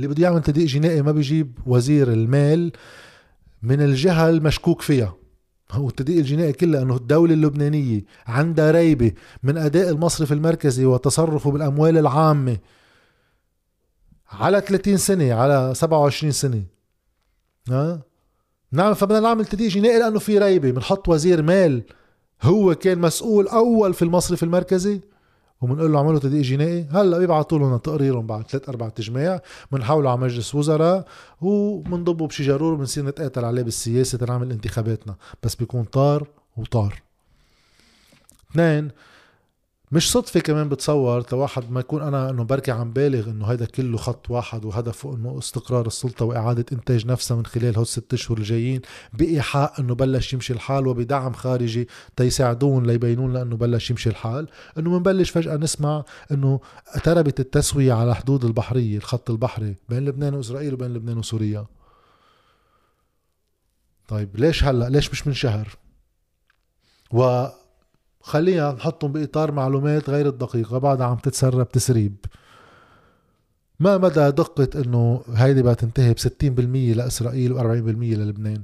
اللي 0.00 0.14
بده 0.14 0.22
يعمل 0.22 0.42
تدقيق 0.42 0.66
جنائي 0.66 1.02
ما 1.02 1.12
بيجيب 1.12 1.58
وزير 1.66 2.12
المال 2.12 2.72
من 3.62 3.80
الجهة 3.82 4.28
المشكوك 4.28 4.82
فيها. 4.82 5.14
هو 5.70 5.88
التدقيق 5.88 6.18
الجنائي 6.18 6.52
كله 6.52 6.82
إنه 6.82 6.96
الدولة 6.96 7.34
اللبنانية 7.34 8.04
عندها 8.26 8.70
ريبة 8.70 9.12
من 9.42 9.56
أداء 9.56 9.88
المصرف 9.90 10.32
المركزي 10.32 10.84
وتصرفه 10.84 11.50
بالأموال 11.50 11.98
العامة 11.98 12.58
على 14.30 14.60
30 14.60 14.96
سنة 14.96 15.34
على 15.34 15.72
27 15.74 16.32
سنة. 16.32 16.62
ها؟ 17.68 18.02
نعم 18.72 18.94
فبدنا 18.94 19.20
نعمل 19.20 19.46
تدقيق 19.46 19.70
جنائي 19.70 19.98
لأنه 19.98 20.18
في 20.18 20.38
ريبة. 20.38 20.70
بنحط 20.70 21.08
وزير 21.08 21.42
مال 21.42 21.82
هو 22.42 22.74
كان 22.74 22.98
مسؤول 22.98 23.48
أول 23.48 23.94
في 23.94 24.02
المصرف 24.02 24.42
المركزي. 24.42 25.00
وبنقول 25.60 25.92
له 25.92 25.98
اعملوا 25.98 26.18
تدقيق 26.18 26.42
جنائي. 26.42 26.86
هلأ 26.92 27.18
بيبعثوا 27.18 27.58
لنا 27.58 27.78
تقريرهم 27.78 28.26
بعد 28.26 28.48
ثلاث 28.50 28.68
أربع 28.68 28.88
تجميع. 28.88 29.40
بنحوله 29.72 30.10
على 30.10 30.20
مجلس 30.20 30.54
وزراء 30.54 31.06
وبنضبه 31.40 32.26
بشي 32.26 32.42
جرور 32.42 32.72
وبنصير 32.72 33.04
نتقاتل 33.06 33.44
عليه 33.44 33.62
بالسياسة 33.62 34.18
تنعمل 34.18 34.50
انتخاباتنا. 34.50 35.14
بس 35.42 35.54
بيكون 35.54 35.84
طار 35.84 36.26
وطار. 36.56 37.02
اثنين 38.50 38.90
مش 39.92 40.12
صدفة 40.12 40.40
كمان 40.40 40.68
بتصور 40.68 41.24
واحد 41.32 41.70
ما 41.70 41.80
يكون 41.80 42.02
أنا 42.02 42.30
إنه 42.30 42.44
بركي 42.44 42.70
عم 42.70 42.92
بالغ 42.92 43.30
إنه 43.30 43.46
هيدا 43.46 43.64
كله 43.64 43.96
خط 43.98 44.30
واحد 44.30 44.64
وهدفه 44.64 45.16
إنه 45.16 45.38
استقرار 45.38 45.86
السلطة 45.86 46.24
وإعادة 46.24 46.64
إنتاج 46.72 47.06
نفسها 47.06 47.36
من 47.36 47.46
خلال 47.46 47.74
هول 47.74 47.82
الست 47.82 48.14
أشهر 48.14 48.38
الجايين 48.38 48.80
بإيحاء 49.12 49.80
إنه 49.80 49.94
بلش 49.94 50.32
يمشي 50.32 50.52
الحال 50.52 50.86
وبدعم 50.86 51.32
خارجي 51.32 51.88
تيساعدون 52.16 52.86
ليبينون 52.86 53.32
لأنه 53.32 53.56
بلش 53.56 53.90
يمشي 53.90 54.08
الحال. 54.10 54.48
إنه 54.78 54.90
بنبلش 54.98 55.30
فجأة 55.30 55.56
نسمع 55.56 56.04
إنه 56.32 56.60
اعتربت 56.94 57.40
التسوية 57.40 57.92
على 57.92 58.14
حدود 58.14 58.44
البحرية 58.44 58.96
الخط 58.96 59.30
البحري 59.30 59.76
بين 59.88 60.04
لبنان 60.04 60.34
وإسرائيل 60.34 60.74
وبين 60.74 60.94
لبنان 60.94 61.18
وسوريا. 61.18 61.66
طيب 64.08 64.36
ليش 64.36 64.64
هلأ؟ 64.64 64.88
ليش 64.88 65.10
مش 65.10 65.26
من 65.26 65.32
شهر؟ 65.34 65.68
و 67.12 67.46
خلينا 68.20 68.72
نحطهم 68.72 69.12
بإطار 69.12 69.52
معلومات 69.52 70.10
غير 70.10 70.28
الدقيقة 70.28 70.78
بعدها 70.78 71.06
عم 71.06 71.16
تتسرب 71.16 71.68
تسريب. 71.68 72.16
ما 73.80 73.98
مدى 73.98 74.30
دقة 74.30 74.68
إنه 74.80 75.22
هيدي 75.34 75.62
بدها 75.62 75.74
تنتهي 75.74 76.12
ب 76.12 76.18
60% 76.18 76.96
لإسرائيل 76.96 77.54
و40% 77.54 77.62
للبنان؟ 78.18 78.62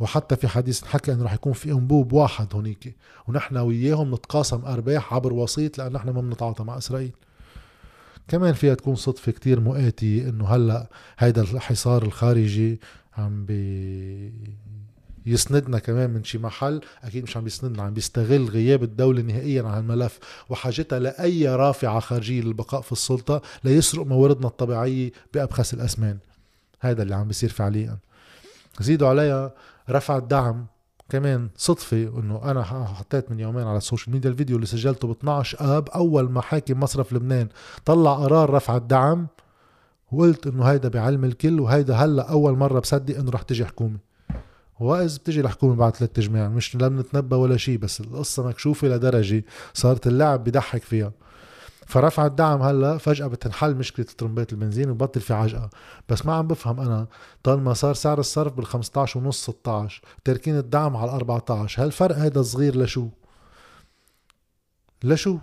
وحتى 0.00 0.36
في 0.36 0.48
حديث 0.48 0.84
حكى 0.84 1.12
إنه 1.12 1.24
رح 1.24 1.32
يكون 1.32 1.52
في 1.52 1.72
أنبوب 1.72 2.12
واحد 2.12 2.54
هونيك 2.54 2.96
ونحن 3.28 3.56
وياهم 3.56 4.14
نتقاسم 4.14 4.64
أرباح 4.64 5.14
عبر 5.14 5.32
وسيط 5.32 5.78
لأن 5.78 5.92
نحن 5.92 6.10
ما 6.10 6.20
بنتعاطى 6.20 6.64
مع 6.64 6.78
إسرائيل. 6.78 7.12
كمان 8.28 8.52
فيها 8.52 8.74
تكون 8.74 8.94
صدفة 8.94 9.32
كتير 9.32 9.60
مؤاتي 9.60 10.28
إنه 10.28 10.48
هلأ 10.48 10.88
هيدا 11.18 11.42
الحصار 11.42 12.02
الخارجي 12.02 12.80
عم 13.18 13.44
بي 13.44 14.32
يسندنا 15.26 15.78
كمان 15.78 16.10
من 16.10 16.24
شي 16.24 16.38
محل 16.38 16.80
أكيد 17.04 17.22
مش 17.22 17.36
عم 17.36 17.44
بيسندنا 17.44 17.82
عم 17.82 17.94
بيستغل 17.94 18.44
غياب 18.48 18.82
الدولة 18.82 19.22
نهائيا 19.22 19.62
عن 19.62 19.80
الملف 19.80 20.18
وحاجتها 20.48 20.98
لأي 20.98 21.48
رافعة 21.48 22.00
خارجية 22.00 22.40
للبقاء 22.40 22.80
في 22.80 22.92
السلطة 22.92 23.42
ليسرق 23.64 24.06
مواردنا 24.06 24.46
الطبيعية 24.46 25.12
بأبخس 25.34 25.74
الأسمان. 25.74 26.18
هذا 26.80 27.02
اللي 27.02 27.14
عم 27.14 27.28
بيصير 27.28 27.50
فعليا. 27.50 27.98
زيدوا 28.80 29.08
عليها 29.08 29.54
رفع 29.90 30.16
الدعم 30.16 30.66
كمان 31.08 31.48
صدفة 31.56 31.96
إنه 31.96 32.40
أنا 32.50 32.62
حطيت 32.64 33.30
من 33.30 33.40
يومين 33.40 33.66
على 33.66 33.76
ال 33.76 33.81
social 33.81 34.12
media 34.12 34.30
الفيديو 34.30 34.56
اللي 34.56 34.66
سجلته 34.66 35.08
ب 35.08 35.10
12 35.10 35.78
آب 35.78 35.88
أول 35.88 36.30
ما 36.30 36.40
حاكم 36.40 36.80
مصرف 36.80 37.12
لبنان 37.12 37.48
طلع 37.84 38.14
قرار 38.14 38.50
رفع 38.50 38.76
الدعم 38.76 39.26
وقلت 40.12 40.46
إنه 40.46 40.64
هيدا 40.64 40.88
بعلم 40.88 41.24
الكل 41.24 41.60
وهيدا 41.60 41.94
هلأ 41.94 42.30
أول 42.30 42.56
مرة 42.56 42.80
بصدق 42.80 43.18
إنه 43.18 43.30
رح 43.30 43.42
تجي 43.42 43.66
حكومة. 43.66 43.98
واذا 44.82 45.18
بتجي 45.18 45.40
الحكومة 45.40 45.74
بعد 45.74 45.96
ثلاث 45.96 46.10
تجميع 46.10 46.48
مش 46.48 46.76
لم 46.76 47.00
نتنبأ 47.00 47.36
ولا 47.36 47.56
شيء 47.56 47.78
بس 47.78 48.00
القصة 48.00 48.48
مكشوفة 48.48 48.88
لدرجة 48.88 49.44
صارت 49.74 50.06
اللعب 50.06 50.44
بضحك 50.44 50.82
فيها 50.82 51.12
فرفع 51.86 52.26
الدعم 52.26 52.62
هلا 52.62 52.98
فجأة 52.98 53.26
بتنحل 53.26 53.74
مشكلة 53.74 54.06
ترمبات 54.18 54.52
البنزين 54.52 54.90
وبطل 54.90 55.20
في 55.20 55.34
عجقة 55.34 55.70
بس 56.08 56.26
ما 56.26 56.34
عم 56.34 56.46
بفهم 56.46 56.80
أنا 56.80 57.06
طالما 57.42 57.74
صار 57.74 57.94
سعر 57.94 58.18
الصرف 58.20 58.52
بال 58.52 58.66
15 58.66 59.20
ونص 59.20 59.42
16 59.42 60.02
تاركين 60.24 60.58
الدعم 60.58 60.96
على 60.96 61.10
14 61.10 61.84
هالفرق 61.84 62.16
هيدا 62.16 62.42
صغير 62.42 62.76
لشو؟ 62.76 63.08
لشو؟ 65.04 65.38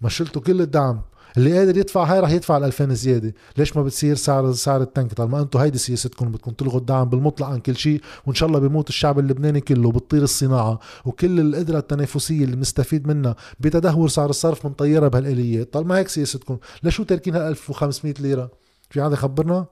ما 0.00 0.08
شلتوا 0.08 0.42
كل 0.42 0.60
الدعم 0.60 1.00
اللي 1.38 1.58
قادر 1.58 1.76
يدفع 1.78 2.04
هاي 2.04 2.20
رح 2.20 2.30
يدفع 2.30 2.56
ال 2.56 2.64
2000 2.64 2.94
زيادة. 2.94 3.34
ليش 3.56 3.76
ما 3.76 3.82
بتصير 3.82 4.14
سعر 4.16 4.52
سعر 4.52 4.82
التنك؟ 4.82 5.14
طالما 5.14 5.40
أنتم 5.40 5.58
هيدي 5.58 5.78
سياستكم 5.78 6.28
بدكم 6.32 6.50
تلغوا 6.50 6.80
الدعم 6.80 7.08
بالمطلق 7.08 7.46
عن 7.46 7.58
كل 7.60 7.76
شيء 7.76 8.00
وإن 8.26 8.34
شاء 8.34 8.48
الله 8.48 8.58
بيموت 8.58 8.88
الشعب 8.88 9.18
اللبناني 9.18 9.60
كله 9.60 9.92
بتطير 9.92 10.22
الصناعة 10.22 10.78
وكل 11.04 11.40
القدرة 11.40 11.78
التنافسية 11.78 12.44
اللي 12.44 12.56
بنستفيد 12.56 13.06
منها 13.06 13.36
بتدهور 13.60 14.08
سعر 14.08 14.30
الصرف 14.30 14.66
بنطيرها 14.66 15.08
بهالآليات. 15.08 15.72
طالما 15.72 15.98
هيك 15.98 16.08
سياستكم 16.08 16.58
ليش 16.82 16.96
تاركين 16.96 17.34
هال 17.36 17.42
1500 17.42 18.14
ليرة؟ 18.20 18.50
في 18.90 19.02
حدا 19.02 19.12
يخبرنا 19.12 19.66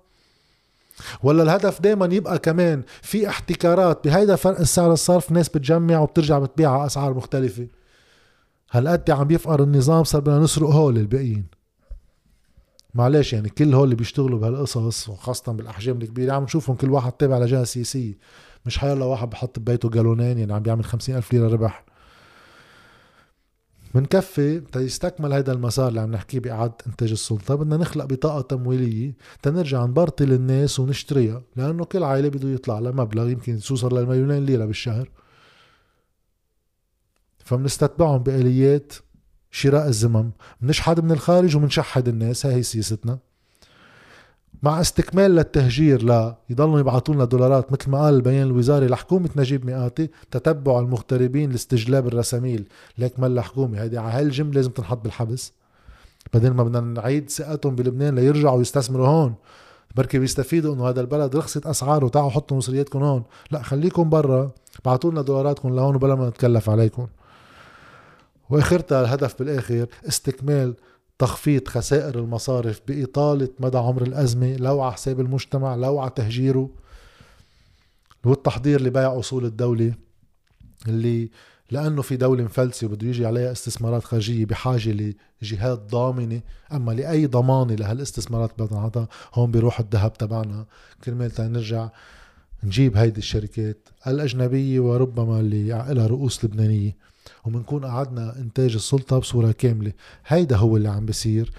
ولا 1.23 1.43
الهدف 1.43 1.81
دائما 1.81 2.15
يبقى 2.15 2.39
كمان 2.39 2.83
في 3.03 3.29
احتكارات 3.29 4.05
بهيدا 4.09 4.37
فرق 4.37 4.61
السعر 4.61 4.93
الصرف 4.93 5.31
ناس 5.33 5.49
بتجمع 5.49 5.99
وبترجع 5.99 6.39
بتبيع 6.39 6.87
أسعار 6.87 7.15
مختلفة؟ 7.15 7.67
هالقد 8.71 9.11
عم 9.11 9.31
يفقر 9.31 9.63
النظام 9.63 10.05
صار 10.05 10.21
بدنا 10.21 10.39
نسرق 10.39 10.69
هول 10.69 10.99
الباقيين. 10.99 11.56
معلش 12.97 13.33
يعني 13.33 13.49
كل 13.49 13.75
هول 13.75 13.85
اللي 13.85 13.95
بيشتغلوا 13.95 14.39
بهالقصص 14.39 15.09
وخاصة 15.09 15.53
بالأحجام 15.53 16.03
الكبيرة 16.03 16.33
عم 16.33 16.43
نشوفهم 16.43 16.77
كل 16.77 16.91
واحد 16.91 17.13
تابع 17.13 17.39
لجهة 17.39 17.65
سياسية. 17.65 18.19
مش 18.67 18.79
حيلا 18.79 19.05
واحد 19.05 19.31
بحط 19.31 19.59
ببيته 19.59 19.91
جالونين 19.91 20.39
يعني 20.39 20.53
عم 20.53 20.63
بيعمل 20.63 20.85
خمسين 20.85 21.17
ألف 21.17 21.33
ليرة 21.33 21.49
ربح. 21.49 21.85
منكفي 23.95 24.61
تيستكمل 24.61 25.33
هذا 25.33 25.53
المسار 25.53 25.89
اللي 25.89 26.01
عم 26.01 26.11
نحكيه 26.13 26.41
بإعادة 26.41 26.77
إنتاج 26.87 27.11
السلطة. 27.11 27.55
بدنا 27.55 27.77
نخلق 27.77 28.05
بطاقة 28.05 28.41
تمويلية 28.41 29.17
تنرجع 29.43 29.85
نبرطل 29.85 30.33
الناس 30.33 30.81
ونشتريها 30.81 31.43
لأنه 31.57 31.85
كل 31.85 32.03
عائلة 32.03 32.29
بده 32.29 32.49
يطلع 32.49 32.79
لها 32.79 32.93
مبلغ 32.93 33.29
يمكن 33.29 33.59
توصل 33.59 33.99
للمليونين 33.99 34.47
ليرة 34.47 34.65
بالشهر. 34.65 35.11
فبنستتبعهم 37.39 38.19
بآليات 38.23 38.93
شراء 39.51 39.89
الزمم 39.89 40.31
بنشحد 40.61 41.01
من 41.01 41.13
الخارج 41.13 41.57
وبنشحد 41.57 42.09
الناس 42.09 42.47
هاي 42.47 42.63
سياستنا. 42.63 43.19
مع 44.63 44.81
استكمال 44.81 45.31
للتهجير 45.31 46.03
لا 46.03 46.37
يضلوا 46.51 46.81
يبعثوا 46.81 47.15
لنا 47.15 47.25
دولارات 47.25 47.73
مثل 47.73 47.91
ما 47.91 47.99
قال 48.05 48.15
البيان 48.15 48.47
الوزاري 48.47 48.87
لحكومة 48.87 49.29
نجيب 49.37 49.67
مئاتي 49.67 50.11
تتبع 50.31 50.79
المغتربين 50.79 51.51
لاستجلاب 51.51 52.07
الرساميل. 52.07 52.69
ليك 52.99 53.21
مال 53.21 53.39
الحكومة 53.39 53.83
هيدي 53.83 53.99
على 53.99 54.13
هالجملة 54.13 54.55
لازم 54.55 54.71
تنحط 54.71 55.05
بالحبس. 55.05 55.53
بعدين 56.33 56.53
ما 56.53 56.65
بدنا 56.65 56.81
نعيد 56.81 57.31
ثقتهم 57.31 57.75
بلبنان 57.75 58.15
ليرجعوا 58.15 58.61
يستثمروا 58.61 59.09
هون. 59.09 59.35
بركي 59.97 60.19
بيستفيدوا 60.19 60.75
إنه 60.75 60.89
هذا 60.89 61.01
البلد 61.01 61.37
رخصت 61.37 61.67
أسعاره 61.67 62.09
تعالوا 62.09 62.31
حطوا 62.31 62.57
مصرياتكم 62.57 63.03
هون. 63.03 63.23
لا 63.51 63.63
خليكم 63.63 64.11
برا 64.11 64.51
بعتوا 64.85 65.11
لنا 65.11 65.23
دولاراتكم 65.23 65.75
لهون 65.75 65.95
وبلا 65.95 66.15
ما 66.15 66.29
نتكلف 66.29 66.71
عليكم. 66.71 67.07
واخرتها 68.51 69.01
الهدف 69.01 69.39
بالآخر 69.39 69.87
استكمال 70.09 70.75
تخفيض 71.19 71.69
خسائر 71.69 72.19
المصارف 72.19 72.81
بإطالة 72.89 73.49
مدى 73.61 73.79
عمر 73.79 74.03
الأزمة 74.03 74.57
لو 74.57 74.81
على 74.81 74.93
حساب 74.93 75.21
المجتمع 75.21 75.75
لو 75.75 75.99
على 75.99 76.11
تهجيره 76.11 76.71
والتحضير 78.25 78.83
لبيع 78.83 79.19
أصول 79.19 79.45
الدولة 79.45 79.95
اللي 80.89 81.31
لأنه 81.71 82.03
في 82.03 82.17
دولة 82.17 82.45
مفلسة 82.45 82.87
وبده 82.87 83.07
يجي 83.07 83.27
عليها 83.27 83.53
استثمارات 83.53 84.05
خارجية 84.05 84.45
بحاجة 84.45 85.15
لجهات 85.43 85.79
ضامنة. 85.79 86.41
أما 86.73 86.93
لأي 86.93 87.27
ضمانة 87.27 87.75
لهالاستثمارات 87.75 88.63
بدنا 88.63 89.07
هون 89.35 89.51
بيروح 89.51 89.81
الذهب 89.81 90.13
تبعنا. 90.13 90.67
كرمال 91.05 91.33
نرجع 91.39 91.89
نجيب 92.65 92.97
هيدي 92.97 93.19
الشركات 93.19 93.89
الأجنبية 94.07 94.81
وربما 94.81 95.41
اللي 95.41 95.69
لها 95.69 96.07
رؤوس 96.07 96.45
لبنانية. 96.45 96.97
ومنكون 97.47 97.85
قعدنا 97.85 98.37
إنتاج 98.39 98.75
السلطة 98.75 99.19
بصورة 99.19 99.53
كاملة. 99.53 99.93
هيدا 100.27 100.57
هو 100.57 100.77
اللي 100.77 100.89
عم 100.89 101.07
بيصير 101.07 101.53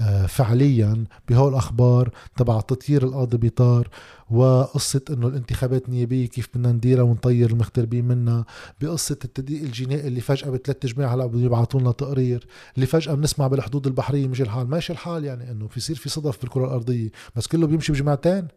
آه، 0.00 0.26
فعليا 0.26 1.04
بهول 1.28 1.52
الأخبار 1.52 2.10
تبع 2.36 2.60
تطيير 2.60 3.02
القاضي 3.02 3.36
بيطار 3.36 3.88
وقصة 4.30 5.00
إنه 5.10 5.26
الانتخابات 5.26 5.88
النيابية 5.88 6.26
كيف 6.26 6.48
بدنا 6.54 6.72
نديرها 6.72 7.02
ونطير 7.02 7.50
المغتربين 7.50 8.04
منها 8.04 8.44
بقصة 8.80 9.18
التدقيق 9.24 9.62
الجنائي 9.62 10.08
اللي 10.08 10.20
فجأة 10.20 10.50
بثلاث 10.50 10.86
جماعة 10.86 11.14
هلأ 11.14 11.26
بده 11.26 11.40
يبعثوا 11.40 11.80
لنا 11.80 11.92
تقرير 11.92 12.46
اللي 12.74 12.86
فجأة 12.86 13.14
بنسمع 13.14 13.46
بالحدود 13.46 13.86
البحرية 13.86 14.28
مش 14.28 14.40
الحال. 14.40 14.68
ماشي 14.70 14.92
الحال 14.92 15.24
يعني 15.24 15.50
إنه 15.50 15.66
في 15.68 15.78
يصير 15.78 15.96
في 15.96 16.08
صدف 16.08 16.40
بالكرة 16.40 16.64
الأرضية 16.64 17.10
بس 17.36 17.46
كله 17.46 17.66
بيمشي 17.66 17.92
بجماعتين. 17.92 18.48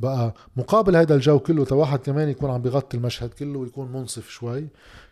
بقى 0.00 0.34
مقابل 0.56 0.96
هذا 0.96 1.14
الجو 1.14 1.38
كله 1.38 1.64
تواحد 1.64 1.98
كمان 1.98 2.28
يكون 2.28 2.50
عم 2.50 2.62
بيغطي 2.62 2.96
المشهد 2.96 3.28
كله 3.30 3.58
ويكون 3.58 3.92
منصف 3.92 4.28
شوي. 4.28 4.68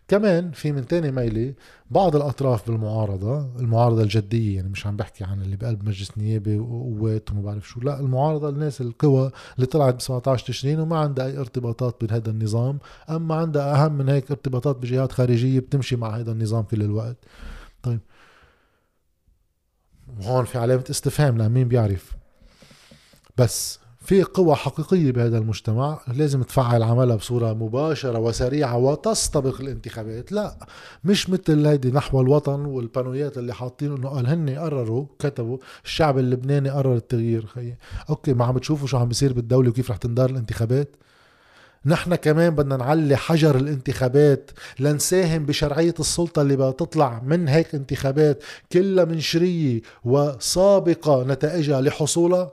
كمان 0.07 0.51
في 0.51 0.71
من 0.71 0.87
تاني 0.87 1.11
ميلة 1.11 1.53
بعض 1.91 2.15
الأطراف 2.15 2.71
بالمعارضة 2.71 3.49
المعارضة 3.59 4.03
الجدية 4.03 4.55
يعني 4.55 4.69
مش 4.69 4.87
عم 4.87 4.97
بحكي 4.97 5.23
عن 5.23 5.41
اللي 5.41 5.55
بقلب 5.55 5.85
مجلس 5.87 6.17
نيابي 6.17 6.57
وقوات 6.57 7.31
وما 7.31 7.41
بعرف 7.41 7.67
شو 7.69 7.79
لا 7.79 7.99
المعارضة 7.99 8.49
الناس 8.49 8.81
القوى 8.81 9.31
اللي 9.55 9.65
طلعت 9.65 9.95
ب 9.95 10.01
17 10.01 10.47
تشرين 10.47 10.79
وما 10.79 10.97
عندها 10.99 11.25
أي 11.25 11.37
ارتباطات 11.37 12.05
بهذا 12.05 12.29
النظام 12.29 12.79
أما 13.09 13.35
عندها 13.35 13.85
أهم 13.85 13.93
من 13.93 14.09
هيك 14.09 14.31
ارتباطات 14.31 14.75
بجهات 14.75 15.11
خارجية 15.11 15.59
بتمشي 15.59 15.95
مع 15.95 16.17
هذا 16.17 16.31
النظام 16.31 16.63
كل 16.63 16.81
الوقت. 16.81 17.17
طيب. 17.83 17.99
وهون 20.19 20.45
في 20.45 20.57
علامة 20.57 20.83
استفهام 20.89 21.37
لمين 21.37 21.67
بيعرف؟ 21.67 22.15
بس 23.37 23.79
في 24.07 24.23
قوى 24.23 24.55
حقيقية 24.55 25.11
بهذا 25.11 25.37
المجتمع 25.37 25.99
لازم 26.13 26.43
تفعل 26.43 26.83
عملها 26.83 27.15
بصورة 27.15 27.53
مباشرة 27.53 28.19
وسريعة 28.19 28.77
وتستبق 28.77 29.61
الانتخابات. 29.61 30.31
لا 30.31 30.57
مش 31.03 31.29
مثل 31.29 31.65
هيدي 31.65 31.91
نحو 31.91 32.21
الوطن 32.21 32.65
والبانويات 32.65 33.37
اللي 33.37 33.53
حاطين 33.53 33.95
إنه 33.95 34.09
قال 34.09 34.27
هن 34.27 34.49
قرروا 34.49 35.05
كتبوا 35.19 35.57
الشعب 35.85 36.17
اللبناني 36.17 36.69
قرر 36.69 36.95
التغيير. 36.95 37.45
خي 37.45 37.73
أوكي 38.09 38.33
ما 38.33 38.45
عم 38.45 38.57
تشوفوا 38.57 38.87
شو 38.87 38.97
عم 38.97 39.07
بيصير 39.07 39.33
بالدولة 39.33 39.69
وكيف 39.69 39.91
رح 39.91 39.97
تندار 39.97 40.29
الانتخابات؟ 40.29 40.95
نحن 41.85 42.15
كمان 42.15 42.55
بدنا 42.55 42.77
نعلي 42.77 43.15
حجر 43.15 43.55
الانتخابات 43.55 44.51
لنساهم 44.79 45.45
بشرعية 45.45 45.95
السلطة 45.99 46.41
اللي 46.41 46.55
بدها 46.55 46.71
تطلع 46.71 47.21
من 47.25 47.47
هيك 47.47 47.75
انتخابات 47.75 48.43
كلها 48.71 49.05
منشرية 49.05 49.81
وسابقة 50.05 51.23
نتائجها 51.23 51.81
لحصولها. 51.81 52.51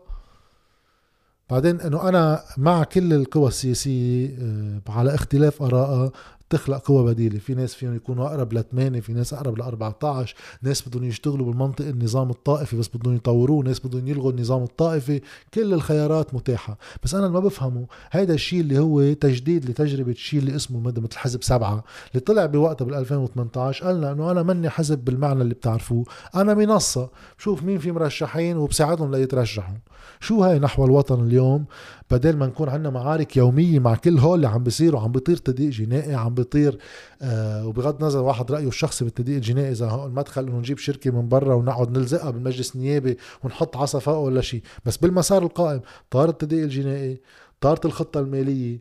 بعدين 1.51 1.81
إنه 1.81 2.09
أنا 2.09 2.43
مع 2.57 2.85
كل 2.85 3.13
القوى 3.13 3.49
السياسية 3.49 4.37
آه، 4.41 4.81
على 4.89 5.15
اختلاف 5.15 5.63
آرائها 5.63 6.13
تخلق 6.55 6.79
قوى 6.79 7.05
بديلة. 7.15 7.39
في 7.39 7.55
ناس 7.55 7.75
فيهم 7.75 7.97
يكونوا 7.97 8.27
أقرب 8.27 8.53
ل 8.53 8.65
8 8.71 9.01
في 9.01 9.13
ناس 9.13 9.35
أقرب 9.35 9.59
ل 9.59 9.63
14 9.63 10.35
ناس 10.63 10.89
بدهم 10.89 11.05
يشتغلوا 11.05 11.47
بالمنطق 11.47 11.87
النظام 11.87 12.31
الطائفي 12.31 12.77
بس 12.77 12.89
بدهم 12.95 13.15
يطوروه 13.15 13.65
ناس 13.65 13.87
بدهم 13.87 14.09
يلغوا 14.09 14.31
النظام 14.31 14.63
الطائفي. 14.63 15.21
كل 15.55 15.75
الخيارات 15.75 16.35
متاحة. 16.35 16.79
بس 17.05 17.15
أنا 17.15 17.29
ما 17.29 17.41
بفهمه 17.41 17.87
هيدا 18.11 18.35
الشيء 18.35 18.61
اللي 18.61 18.79
هو 18.79 19.13
تجديد 19.13 19.71
لتجربة 19.71 20.13
شيء 20.13 20.41
اللي 20.41 20.57
اسمه 20.57 20.81
مثل 20.81 21.19
حزب 21.19 21.43
سبعة. 21.43 21.85
اللي 22.11 22.21
طلع 22.21 22.47
بوقتها 22.47 22.85
بال 22.85 22.95
2018 22.95 23.87
قالنا 23.87 24.13
إنه 24.13 24.31
أنا 24.31 24.43
مني 24.43 24.71
حزب 24.71 24.99
بالمعنى 24.99 25.43
اللي 25.43 25.55
بتعرفوه. 25.55 26.05
أنا 26.35 26.55
منصة. 26.55 27.11
بشوف 27.39 27.63
مين 27.63 27.79
في 27.79 27.93
مرشحين 27.93 28.57
وبساعدهم 28.57 29.15
ليترشحوا. 29.15 29.75
شو 30.21 30.45
هاي 30.45 30.59
نحو 30.59 30.85
الوطن 30.85 31.27
اليوم؟ 31.27 31.65
بدل 32.11 32.37
ما 32.37 32.47
نكون 32.47 32.69
عندنا 32.69 32.91
معارك 32.91 33.37
يومية 33.37 33.79
مع 33.79 33.95
كل 33.95 34.19
هول 34.19 34.37
اللي 34.37 34.49
عم 34.49 34.63
بيصيروا 34.63 35.01
عم 35.01 35.13
بيطير 35.13 35.37
تدقيق 35.37 35.71
جنائي 35.71 36.15
عم 36.15 36.35
بيطير 36.45 36.79
آه 37.23 37.67
وبغض 37.67 38.01
النظر 38.01 38.23
واحد 38.23 38.53
رأيه 38.53 38.69
الشخصي 38.69 39.05
بالتدقيق 39.05 39.37
الجنائي 39.37 39.71
إذا 39.71 39.87
هو 39.89 40.07
المدخل 40.07 40.47
إنه 40.47 40.59
نجيب 40.59 40.79
شركة 40.79 41.11
من 41.11 41.29
برا 41.29 41.55
ونقعد 41.55 41.99
نلزقها 41.99 42.31
بالمجلس 42.31 42.75
النيابي 42.75 43.19
ونحط 43.45 43.77
عصا 43.77 43.99
فوقه 43.99 44.19
ولا 44.19 44.41
شيء 44.41 44.63
بس 44.85 44.97
بالمسار 44.97 45.43
القائم 45.43 45.81
طار 46.11 46.29
التدقيق 46.29 46.63
الجنائي 46.63 47.21
طارت 47.61 47.87
الخطة 47.87 48.21
المالية 48.21 48.81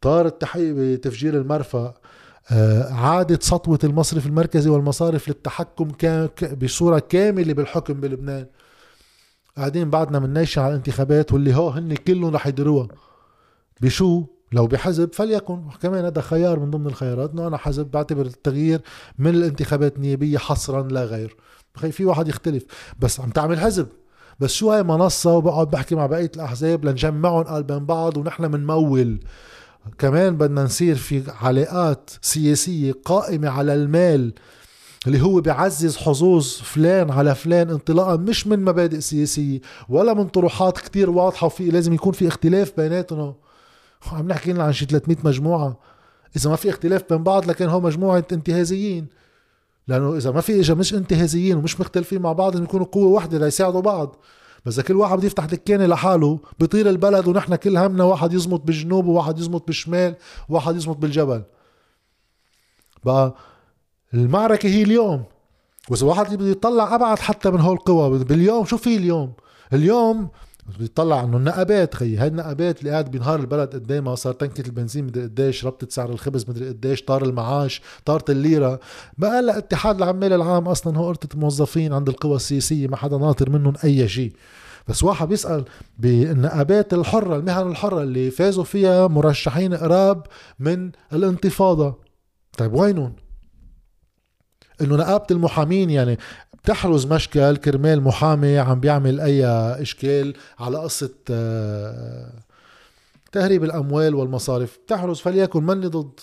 طار 0.00 0.26
التحقيق 0.26 0.74
بتفجير 0.74 1.36
المرفأ 1.36 1.94
آه، 2.52 2.92
عادت 2.92 3.42
سطوة 3.42 3.78
المصرف 3.84 4.26
المركزي 4.26 4.70
والمصارف 4.70 5.28
للتحكم 5.28 5.88
بصورة 6.62 6.98
كاملة 6.98 7.52
بالحكم 7.54 7.94
بلبنان. 7.94 8.46
قاعدين 9.56 9.90
بعدنا 9.90 10.40
نيشن 10.40 10.62
على 10.62 10.70
الانتخابات 10.70 11.32
واللي 11.32 11.54
هو 11.54 11.68
هن 11.68 11.94
كلهم 11.94 12.34
رح 12.34 12.46
يديروها. 12.46 12.88
بشو؟ 13.80 14.24
لو 14.54 14.66
بحزب 14.66 15.12
فليكن 15.12 15.62
كمان 15.82 16.04
هذا 16.04 16.20
خيار 16.20 16.60
من 16.60 16.70
ضمن 16.70 16.86
الخيارات 16.86 17.30
إنه 17.30 17.46
أنا 17.46 17.56
حزب 17.56 17.86
بعتبر 17.90 18.26
التغيير 18.26 18.80
من 19.18 19.30
الانتخابات 19.30 19.96
النيابية 19.96 20.38
حصرا 20.38 20.82
لا 20.82 21.04
غير. 21.04 21.36
في 21.90 22.04
واحد 22.04 22.28
يختلف 22.28 22.64
بس 22.98 23.20
عم 23.20 23.30
تعمل 23.30 23.60
حزب. 23.60 23.86
بس 24.40 24.52
شو 24.52 24.72
هاي 24.72 24.82
منصة؟ 24.82 25.36
وبقعد 25.36 25.70
بحكي 25.70 25.94
مع 25.94 26.06
بقية 26.06 26.30
الأحزاب 26.36 26.84
لنجمعهم 26.84 27.42
قلب 27.42 27.66
بين 27.66 27.86
بعض 27.86 28.16
ونحن 28.16 28.52
منمول. 28.52 29.20
كمان 29.98 30.36
بدنا 30.36 30.64
نصير 30.64 30.94
في 30.94 31.22
علاقات 31.42 32.10
سياسية 32.22 32.92
قائمة 33.04 33.48
على 33.48 33.74
المال 33.74 34.32
اللي 35.06 35.22
هو 35.22 35.40
بيعزز 35.40 35.96
حظوظ 35.96 36.46
فلان 36.48 37.10
على 37.10 37.34
فلان 37.34 37.70
انطلاقا 37.70 38.16
مش 38.16 38.46
من 38.46 38.64
مبادئ 38.64 39.00
سياسية 39.00 39.60
ولا 39.88 40.14
من 40.14 40.28
طروحات 40.28 40.78
كتير 40.78 41.10
واضحة 41.10 41.46
وفي 41.46 41.70
لازم 41.70 41.92
يكون 41.92 42.12
في 42.12 42.28
اختلاف 42.28 42.72
بيناتنا. 42.76 43.34
عم 44.12 44.28
نحكي 44.28 44.52
لنا 44.52 44.64
عن 44.64 44.72
شي 44.72 44.86
300 44.86 45.16
مجموعة. 45.24 45.78
إذا 46.36 46.50
ما 46.50 46.56
في 46.56 46.70
اختلاف 46.70 47.04
بين 47.10 47.22
بعض 47.22 47.50
لكن 47.50 47.68
هو 47.68 47.80
مجموعة 47.80 48.24
انتهازيين. 48.32 49.06
لأنه 49.88 50.16
إذا 50.16 50.30
ما 50.30 50.40
في 50.40 50.60
إجا 50.60 50.74
مش 50.74 50.94
انتهازيين 50.94 51.56
ومش 51.56 51.80
مختلفين 51.80 52.22
مع 52.22 52.32
بعض 52.32 52.62
يكونوا 52.62 52.86
قوة 52.86 53.06
واحدة 53.06 53.38
ليساعدوا 53.38 53.80
بعض. 53.80 54.16
بس 54.66 54.80
كل 54.80 54.96
واحد 54.96 55.16
بده 55.18 55.26
يفتح 55.26 55.44
دكانة 55.44 55.86
لحاله 55.86 56.38
بيطير 56.58 56.90
البلد 56.90 57.28
ونحن 57.28 57.54
كل 57.54 57.76
همنا 57.76 58.04
واحد 58.04 58.32
يزمط 58.32 58.60
بالجنوب 58.60 59.06
وواحد 59.06 59.38
يزمط 59.38 59.66
بالشمال 59.66 60.16
وواحد 60.48 60.76
يزمط 60.76 60.96
بالجبل. 60.96 61.42
بقى 63.04 63.34
المعركة 64.14 64.68
هي 64.68 64.82
اليوم. 64.82 65.24
وإذا 65.90 66.06
واحد 66.06 66.34
بده 66.34 66.48
يطلع 66.48 66.94
أبعد 66.94 67.18
حتى 67.18 67.50
من 67.50 67.60
هول 67.60 67.76
القوى 67.76 68.24
باليوم 68.24 68.64
شو 68.64 68.76
في 68.76 68.96
اليوم؟ 68.96 69.32
اليوم 69.72 70.28
بيطلع 70.78 71.24
انه 71.24 71.36
النقابات 71.36 71.94
خيي 71.94 72.16
هاي 72.16 72.28
النقابات 72.28 72.78
اللي 72.78 72.90
قاعد 72.90 73.10
بينهار 73.10 73.40
البلد 73.40 73.74
قد 73.74 73.92
ما 73.92 74.14
صار 74.14 74.32
تنكة 74.32 74.66
البنزين 74.66 75.04
مدري 75.04 75.22
قديش 75.24 75.64
ربطة 75.64 75.86
سعر 75.90 76.10
الخبز 76.10 76.50
مدري 76.50 76.68
قديش 76.68 77.02
طار 77.02 77.24
المعاش 77.24 77.82
طارت 78.04 78.30
الليرة. 78.30 78.80
ما 79.18 79.28
قال 79.28 79.50
اتحاد 79.50 79.96
العمال 79.96 80.32
العام 80.32 80.68
أصلا 80.68 80.98
هو 80.98 81.06
قرطة 81.06 81.38
موظفين 81.38 81.92
عند 81.92 82.08
القوى 82.08 82.36
السياسية 82.36 82.86
ما 82.86 82.96
حدا 82.96 83.18
ناطر 83.18 83.50
منهم 83.50 83.74
أي 83.84 84.08
شيء. 84.08 84.32
بس 84.88 85.02
واحد 85.02 85.28
بيسأل 85.28 85.64
بالنقابات 85.98 86.94
الحرة 86.94 87.36
المهن 87.36 87.70
الحرة 87.70 88.02
اللي 88.02 88.30
فازوا 88.30 88.64
فيها 88.64 89.06
مرشحين 89.06 89.74
قراب 89.74 90.26
من 90.58 90.90
الانتفاضة. 91.12 91.98
طيب 92.58 92.74
وينهم؟ 92.74 93.12
إنه 94.80 94.96
نقابة 94.96 95.26
المحامين 95.30 95.90
يعني 95.90 96.18
بتحرز 96.64 97.06
مشكل 97.06 97.56
كرمال 97.56 98.00
محامي 98.02 98.58
عم 98.58 98.80
بيعمل 98.80 99.20
أي 99.20 99.46
إشكال 99.82 100.34
على 100.58 100.78
قصة 100.78 101.14
آه، 101.30 102.32
تهريب 103.32 103.64
الأموال 103.64 104.14
والمصارف. 104.14 104.78
بتحرز 104.86 105.18
فليكن 105.20 105.62
مني 105.62 105.86
ضد. 105.86 106.20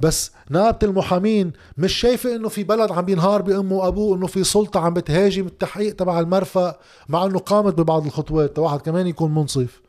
بس 0.00 0.32
نقابة 0.50 0.78
المحامين 0.82 1.52
مش 1.76 1.92
شايفة 1.92 2.36
إنه 2.36 2.48
في 2.48 2.64
بلد 2.64 2.92
عم 2.92 3.04
بينهار 3.04 3.42
بأمه 3.42 3.76
وأبوه 3.76 4.16
إنه 4.16 4.26
في 4.26 4.44
سلطة 4.44 4.80
عم 4.80 4.94
بتهاجم 4.94 5.46
التحقيق 5.46 5.96
تبع 5.96 6.20
المرفأ 6.20 6.78
مع 7.08 7.24
إنه 7.24 7.38
قامت 7.38 7.74
ببعض 7.74 8.06
الخطوات. 8.06 8.58
واحد 8.58 8.80
كمان 8.80 9.06
يكون 9.06 9.34
منصف 9.34 9.80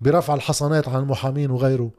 برفع 0.00 0.34
الحصانات 0.34 0.88
عن 0.88 1.02
المحامين 1.02 1.50
وغيره. 1.50 1.90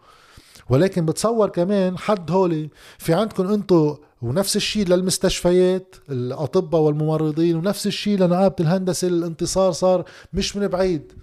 ولكن 0.69 1.05
بتصور 1.05 1.49
كمان 1.49 1.97
حد 1.97 2.31
هولي 2.31 2.69
في 2.97 3.13
عندكم 3.13 3.47
أنتم 3.47 3.95
ونفس 4.25 4.55
الشيء 4.55 4.87
للمستشفيات 4.87 5.95
الأطباء 6.09 6.81
والممرضين 6.81 7.55
ونفس 7.55 7.87
الشيء 7.87 8.17
لنقابه 8.19 8.55
الهندسة 8.59 9.07
الانتصار 9.07 9.71
صار 9.71 10.05
مش 10.33 10.55
من 10.55 10.67
بعيد. 10.67 11.13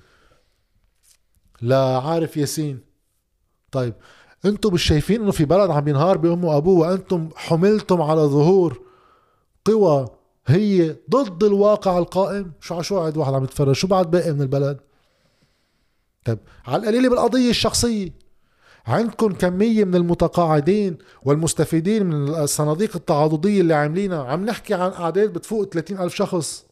لعارف 1.63 2.37
ياسين. 2.37 2.81
طيب 3.73 3.95
أنتم 4.45 4.75
مش 4.75 4.83
شايفين 4.83 5.23
إنه 5.23 5.31
في 5.31 5.45
بلد 5.45 5.71
عم 5.71 5.89
ينهار 5.89 6.19
بأمه 6.19 6.49
وأبوه 6.49 6.79
وأنتم 6.79 7.29
حملتم 7.37 8.03
على 8.03 8.21
ظهور 8.21 8.81
قوى 9.65 10.09
هي 10.47 10.97
ضد 11.11 11.45
الواقع 11.45 11.99
القائم؟ 11.99 12.53
شو 12.61 12.83
شو 12.83 12.99
قاعد 12.99 13.17
واحد 13.17 13.35
عم 13.35 13.45
يتفرج؟ 13.45 13.75
شو 13.75 13.87
بعد 13.87 14.11
باقي 14.11 14.33
من 14.33 14.43
البلد؟ 14.43 14.81
طيب 16.25 16.39
على 16.67 16.83
القليلة 16.83 17.09
بالقضية 17.09 17.51
الشخصية. 17.51 18.22
عندكم 18.87 19.33
كمية 19.33 19.85
من 19.85 19.95
المتقاعدين 19.95 20.99
والمستفيدين 21.23 22.07
من 22.07 22.29
الصناديق 22.29 22.97
التعاضدية 22.97 23.61
اللي 23.61 23.75
عاملينها. 23.75 24.25
عم 24.25 24.45
نحكي 24.45 24.75
عن 24.75 24.91
أعداد 24.91 25.33
بتفوق 25.33 25.65
30 25.65 25.99
ألف 25.99 26.15
شخص. 26.15 26.65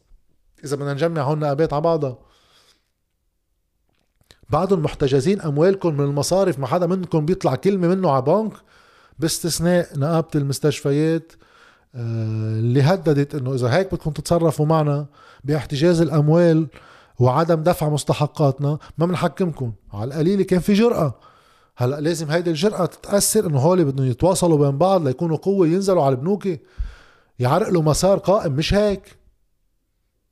إذا 0.63 0.75
بدنا 0.75 0.93
نجمع 0.93 1.21
هون 1.21 1.39
نقابات 1.39 1.73
على 1.73 1.81
بعضها. 1.81 2.17
بعدهم 4.49 4.83
محتجزين 4.83 5.41
أموالكم 5.41 5.93
من 5.93 6.05
المصارف 6.05 6.59
ما 6.59 6.67
حدا 6.67 6.87
منكم 6.87 7.25
بيطلع 7.25 7.55
كلمة 7.55 7.87
منه 7.87 8.11
على 8.11 8.21
بنك 8.21 8.53
باستثناء 9.19 9.99
نقابة 9.99 10.27
المستشفيات 10.35 11.31
آه، 11.95 12.59
اللي 12.59 12.81
هددت 12.81 13.35
إنه 13.35 13.53
إذا 13.53 13.73
هيك 13.73 13.93
بدكم 13.93 14.11
تتصرفوا 14.11 14.65
معنا 14.65 15.05
باحتجاز 15.43 16.01
الأموال 16.01 16.67
وعدم 17.19 17.63
دفع 17.63 17.89
مستحقاتنا 17.89 18.77
ما 18.97 19.05
بنحكمكم. 19.05 19.73
على 19.93 20.07
القليلة 20.13 20.43
كان 20.43 20.59
في 20.59 20.73
جرأة. 20.73 21.13
هلأ 21.81 21.99
لازم 22.01 22.31
هيدي 22.31 22.49
الجرأة 22.49 22.85
تتأثر 22.85 23.47
إنه 23.47 23.59
هول 23.59 23.85
بدهم 23.85 24.07
يتواصلوا 24.07 24.57
بين 24.57 24.77
بعض 24.77 25.07
ليكونوا 25.07 25.37
قوة 25.37 25.67
ينزلوا 25.67 26.03
على 26.03 26.15
البنوك. 26.15 26.47
يعرقلوا 27.39 27.83
مسار 27.83 28.17
قائم 28.17 28.53
مش 28.53 28.73
هيك؟ 28.73 29.17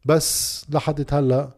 بس 0.05 0.65
لحد 0.69 1.05
هلأ 1.13 1.49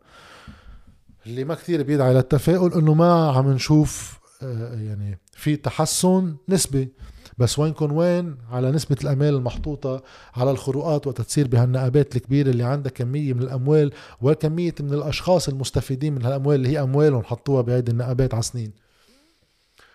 اللي 1.25 1.43
ما 1.43 1.55
كثير 1.55 1.83
بيدعي 1.83 2.13
للتفاؤل 2.13 2.73
إنه 2.73 2.93
ما 2.93 3.31
عم 3.31 3.51
نشوف 3.51 4.19
آه، 4.43 4.73
يعني 4.75 5.19
في 5.33 5.55
تحسن 5.55 6.35
نسبي. 6.49 6.93
بس 7.37 7.59
وينكم 7.59 7.91
وين؟ 7.91 8.37
على 8.51 8.71
نسبة 8.71 8.97
الأمال 9.03 9.35
المحطوطة 9.35 10.03
على 10.35 10.51
الخروقات 10.51 11.07
وتتصير 11.07 11.47
بهالنقابات 11.47 12.15
الكبيرة 12.15 12.49
اللي 12.49 12.63
عندها 12.63 12.91
كمية 12.91 13.33
من 13.33 13.41
الأموال 13.41 13.91
وكمية 14.21 14.75
من 14.79 14.93
الأشخاص 14.93 15.49
المستفيدين 15.49 16.15
من 16.15 16.25
هالأموال 16.25 16.55
اللي 16.55 16.69
هي 16.69 16.81
أموالهم 16.81 17.23
حطوها 17.23 17.61
بهيدي 17.61 17.91
النقابات 17.91 18.33
على 18.33 18.43
سنين. 18.43 18.90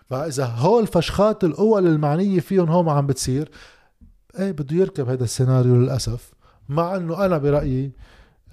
فإذا 0.09 0.45
هول 0.45 0.87
فشخات 0.87 1.43
القوى 1.43 1.79
المعنية 1.79 2.39
فيهم 2.39 2.69
هون 2.69 2.89
عم 2.89 3.07
بتصير 3.07 3.49
إيه 4.39 4.51
بده 4.51 4.75
يركب 4.75 5.09
هذا 5.09 5.23
السيناريو 5.23 5.75
للأسف 5.75 6.33
مع 6.69 6.95
إنه 6.95 7.25
أنا 7.25 7.37
برأيي 7.37 7.91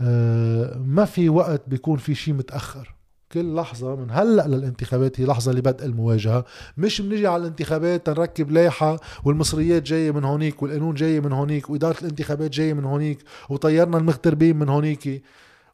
آه 0.00 0.78
ما 0.78 1.04
في 1.04 1.28
وقت 1.28 1.62
بيكون 1.66 1.96
في 1.96 2.14
شيء 2.14 2.34
متأخر. 2.34 2.94
كل 3.32 3.54
لحظة 3.54 3.96
من 3.96 4.06
هلأ 4.10 4.46
للانتخابات 4.48 5.20
هي 5.20 5.26
لحظة 5.26 5.52
لبدء 5.52 5.84
المواجهة. 5.84 6.44
مش 6.76 7.00
بنجي 7.00 7.26
على 7.26 7.42
الانتخابات 7.42 8.06
تنركب 8.06 8.50
لايحة 8.50 9.00
والمصريات 9.24 9.82
جاية 9.82 10.10
من 10.10 10.24
هونيك 10.24 10.62
والقانون 10.62 10.94
جاية 10.94 11.20
من 11.20 11.32
هونيك 11.32 11.70
وإدارة 11.70 11.96
الانتخابات 12.00 12.50
جاية 12.50 12.72
من 12.74 12.84
هونيك 12.84 13.18
وطيرنا 13.48 13.98
المغتربين 13.98 14.56
من 14.56 14.68
هونيك 14.68 15.22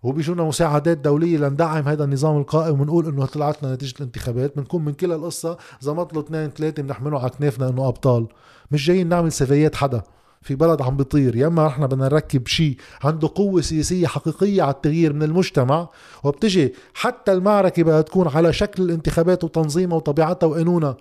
وبيجونا 0.02 0.42
مساعدات 0.42 0.98
دولية 0.98 1.38
لندعم 1.38 1.88
هذا 1.88 2.04
النظام 2.04 2.38
القائم 2.38 2.80
ونقول 2.80 3.08
إنه 3.08 3.26
طلعت 3.26 3.62
لنا 3.62 3.74
نتيجة 3.74 3.94
الانتخابات. 3.96 4.56
بنكون 4.56 4.84
من 4.84 4.92
كل 4.92 5.12
القصة 5.12 5.58
زمط 5.80 6.14
له 6.14 6.20
اثنين 6.20 6.50
ثلاثة 6.50 6.82
بنحمله 6.82 7.20
على 7.20 7.30
كنافنا 7.30 7.68
إنه 7.68 7.88
أبطال. 7.88 8.26
مش 8.70 8.86
جايين 8.86 9.08
نعمل 9.08 9.32
سفايات 9.32 9.74
حدا. 9.74 10.02
في 10.42 10.54
بلد 10.54 10.82
عم 10.82 10.96
بيطير. 10.96 11.36
يا 11.36 11.46
إما 11.46 11.66
إحنا 11.66 11.86
بدنا 11.86 12.04
نركب 12.04 12.46
شيء 12.46 12.76
عنده 13.02 13.30
قوة 13.34 13.60
سياسية 13.60 14.06
حقيقية 14.06 14.62
على 14.62 14.70
التغيير 14.70 15.12
من 15.12 15.22
المجتمع 15.22 15.88
وبتجي 16.24 16.74
حتى 16.94 17.32
المعركة 17.32 17.82
بدها 17.82 18.00
تكون 18.00 18.28
على 18.28 18.52
شكل 18.52 18.82
الانتخابات 18.82 19.44
وتنظيمها 19.44 19.96
وطبيعتها 19.96 20.46
وقانونها. 20.46 20.96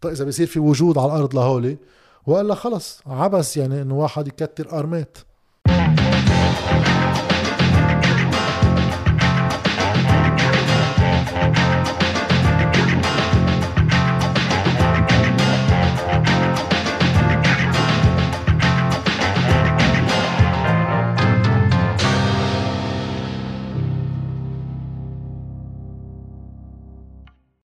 طيب 0.00 0.12
إذا 0.12 0.24
بصير 0.24 0.46
في 0.46 0.60
وجود 0.60 0.98
على 0.98 1.12
الأرض 1.12 1.34
لهولي 1.34 1.78
وإلا 2.26 2.54
خلص 2.54 3.00
عبس 3.06 3.56
يعني 3.56 3.82
إنه 3.82 3.94
واحد 3.98 4.28
يكتر 4.28 4.78
أرمات. 4.78 5.18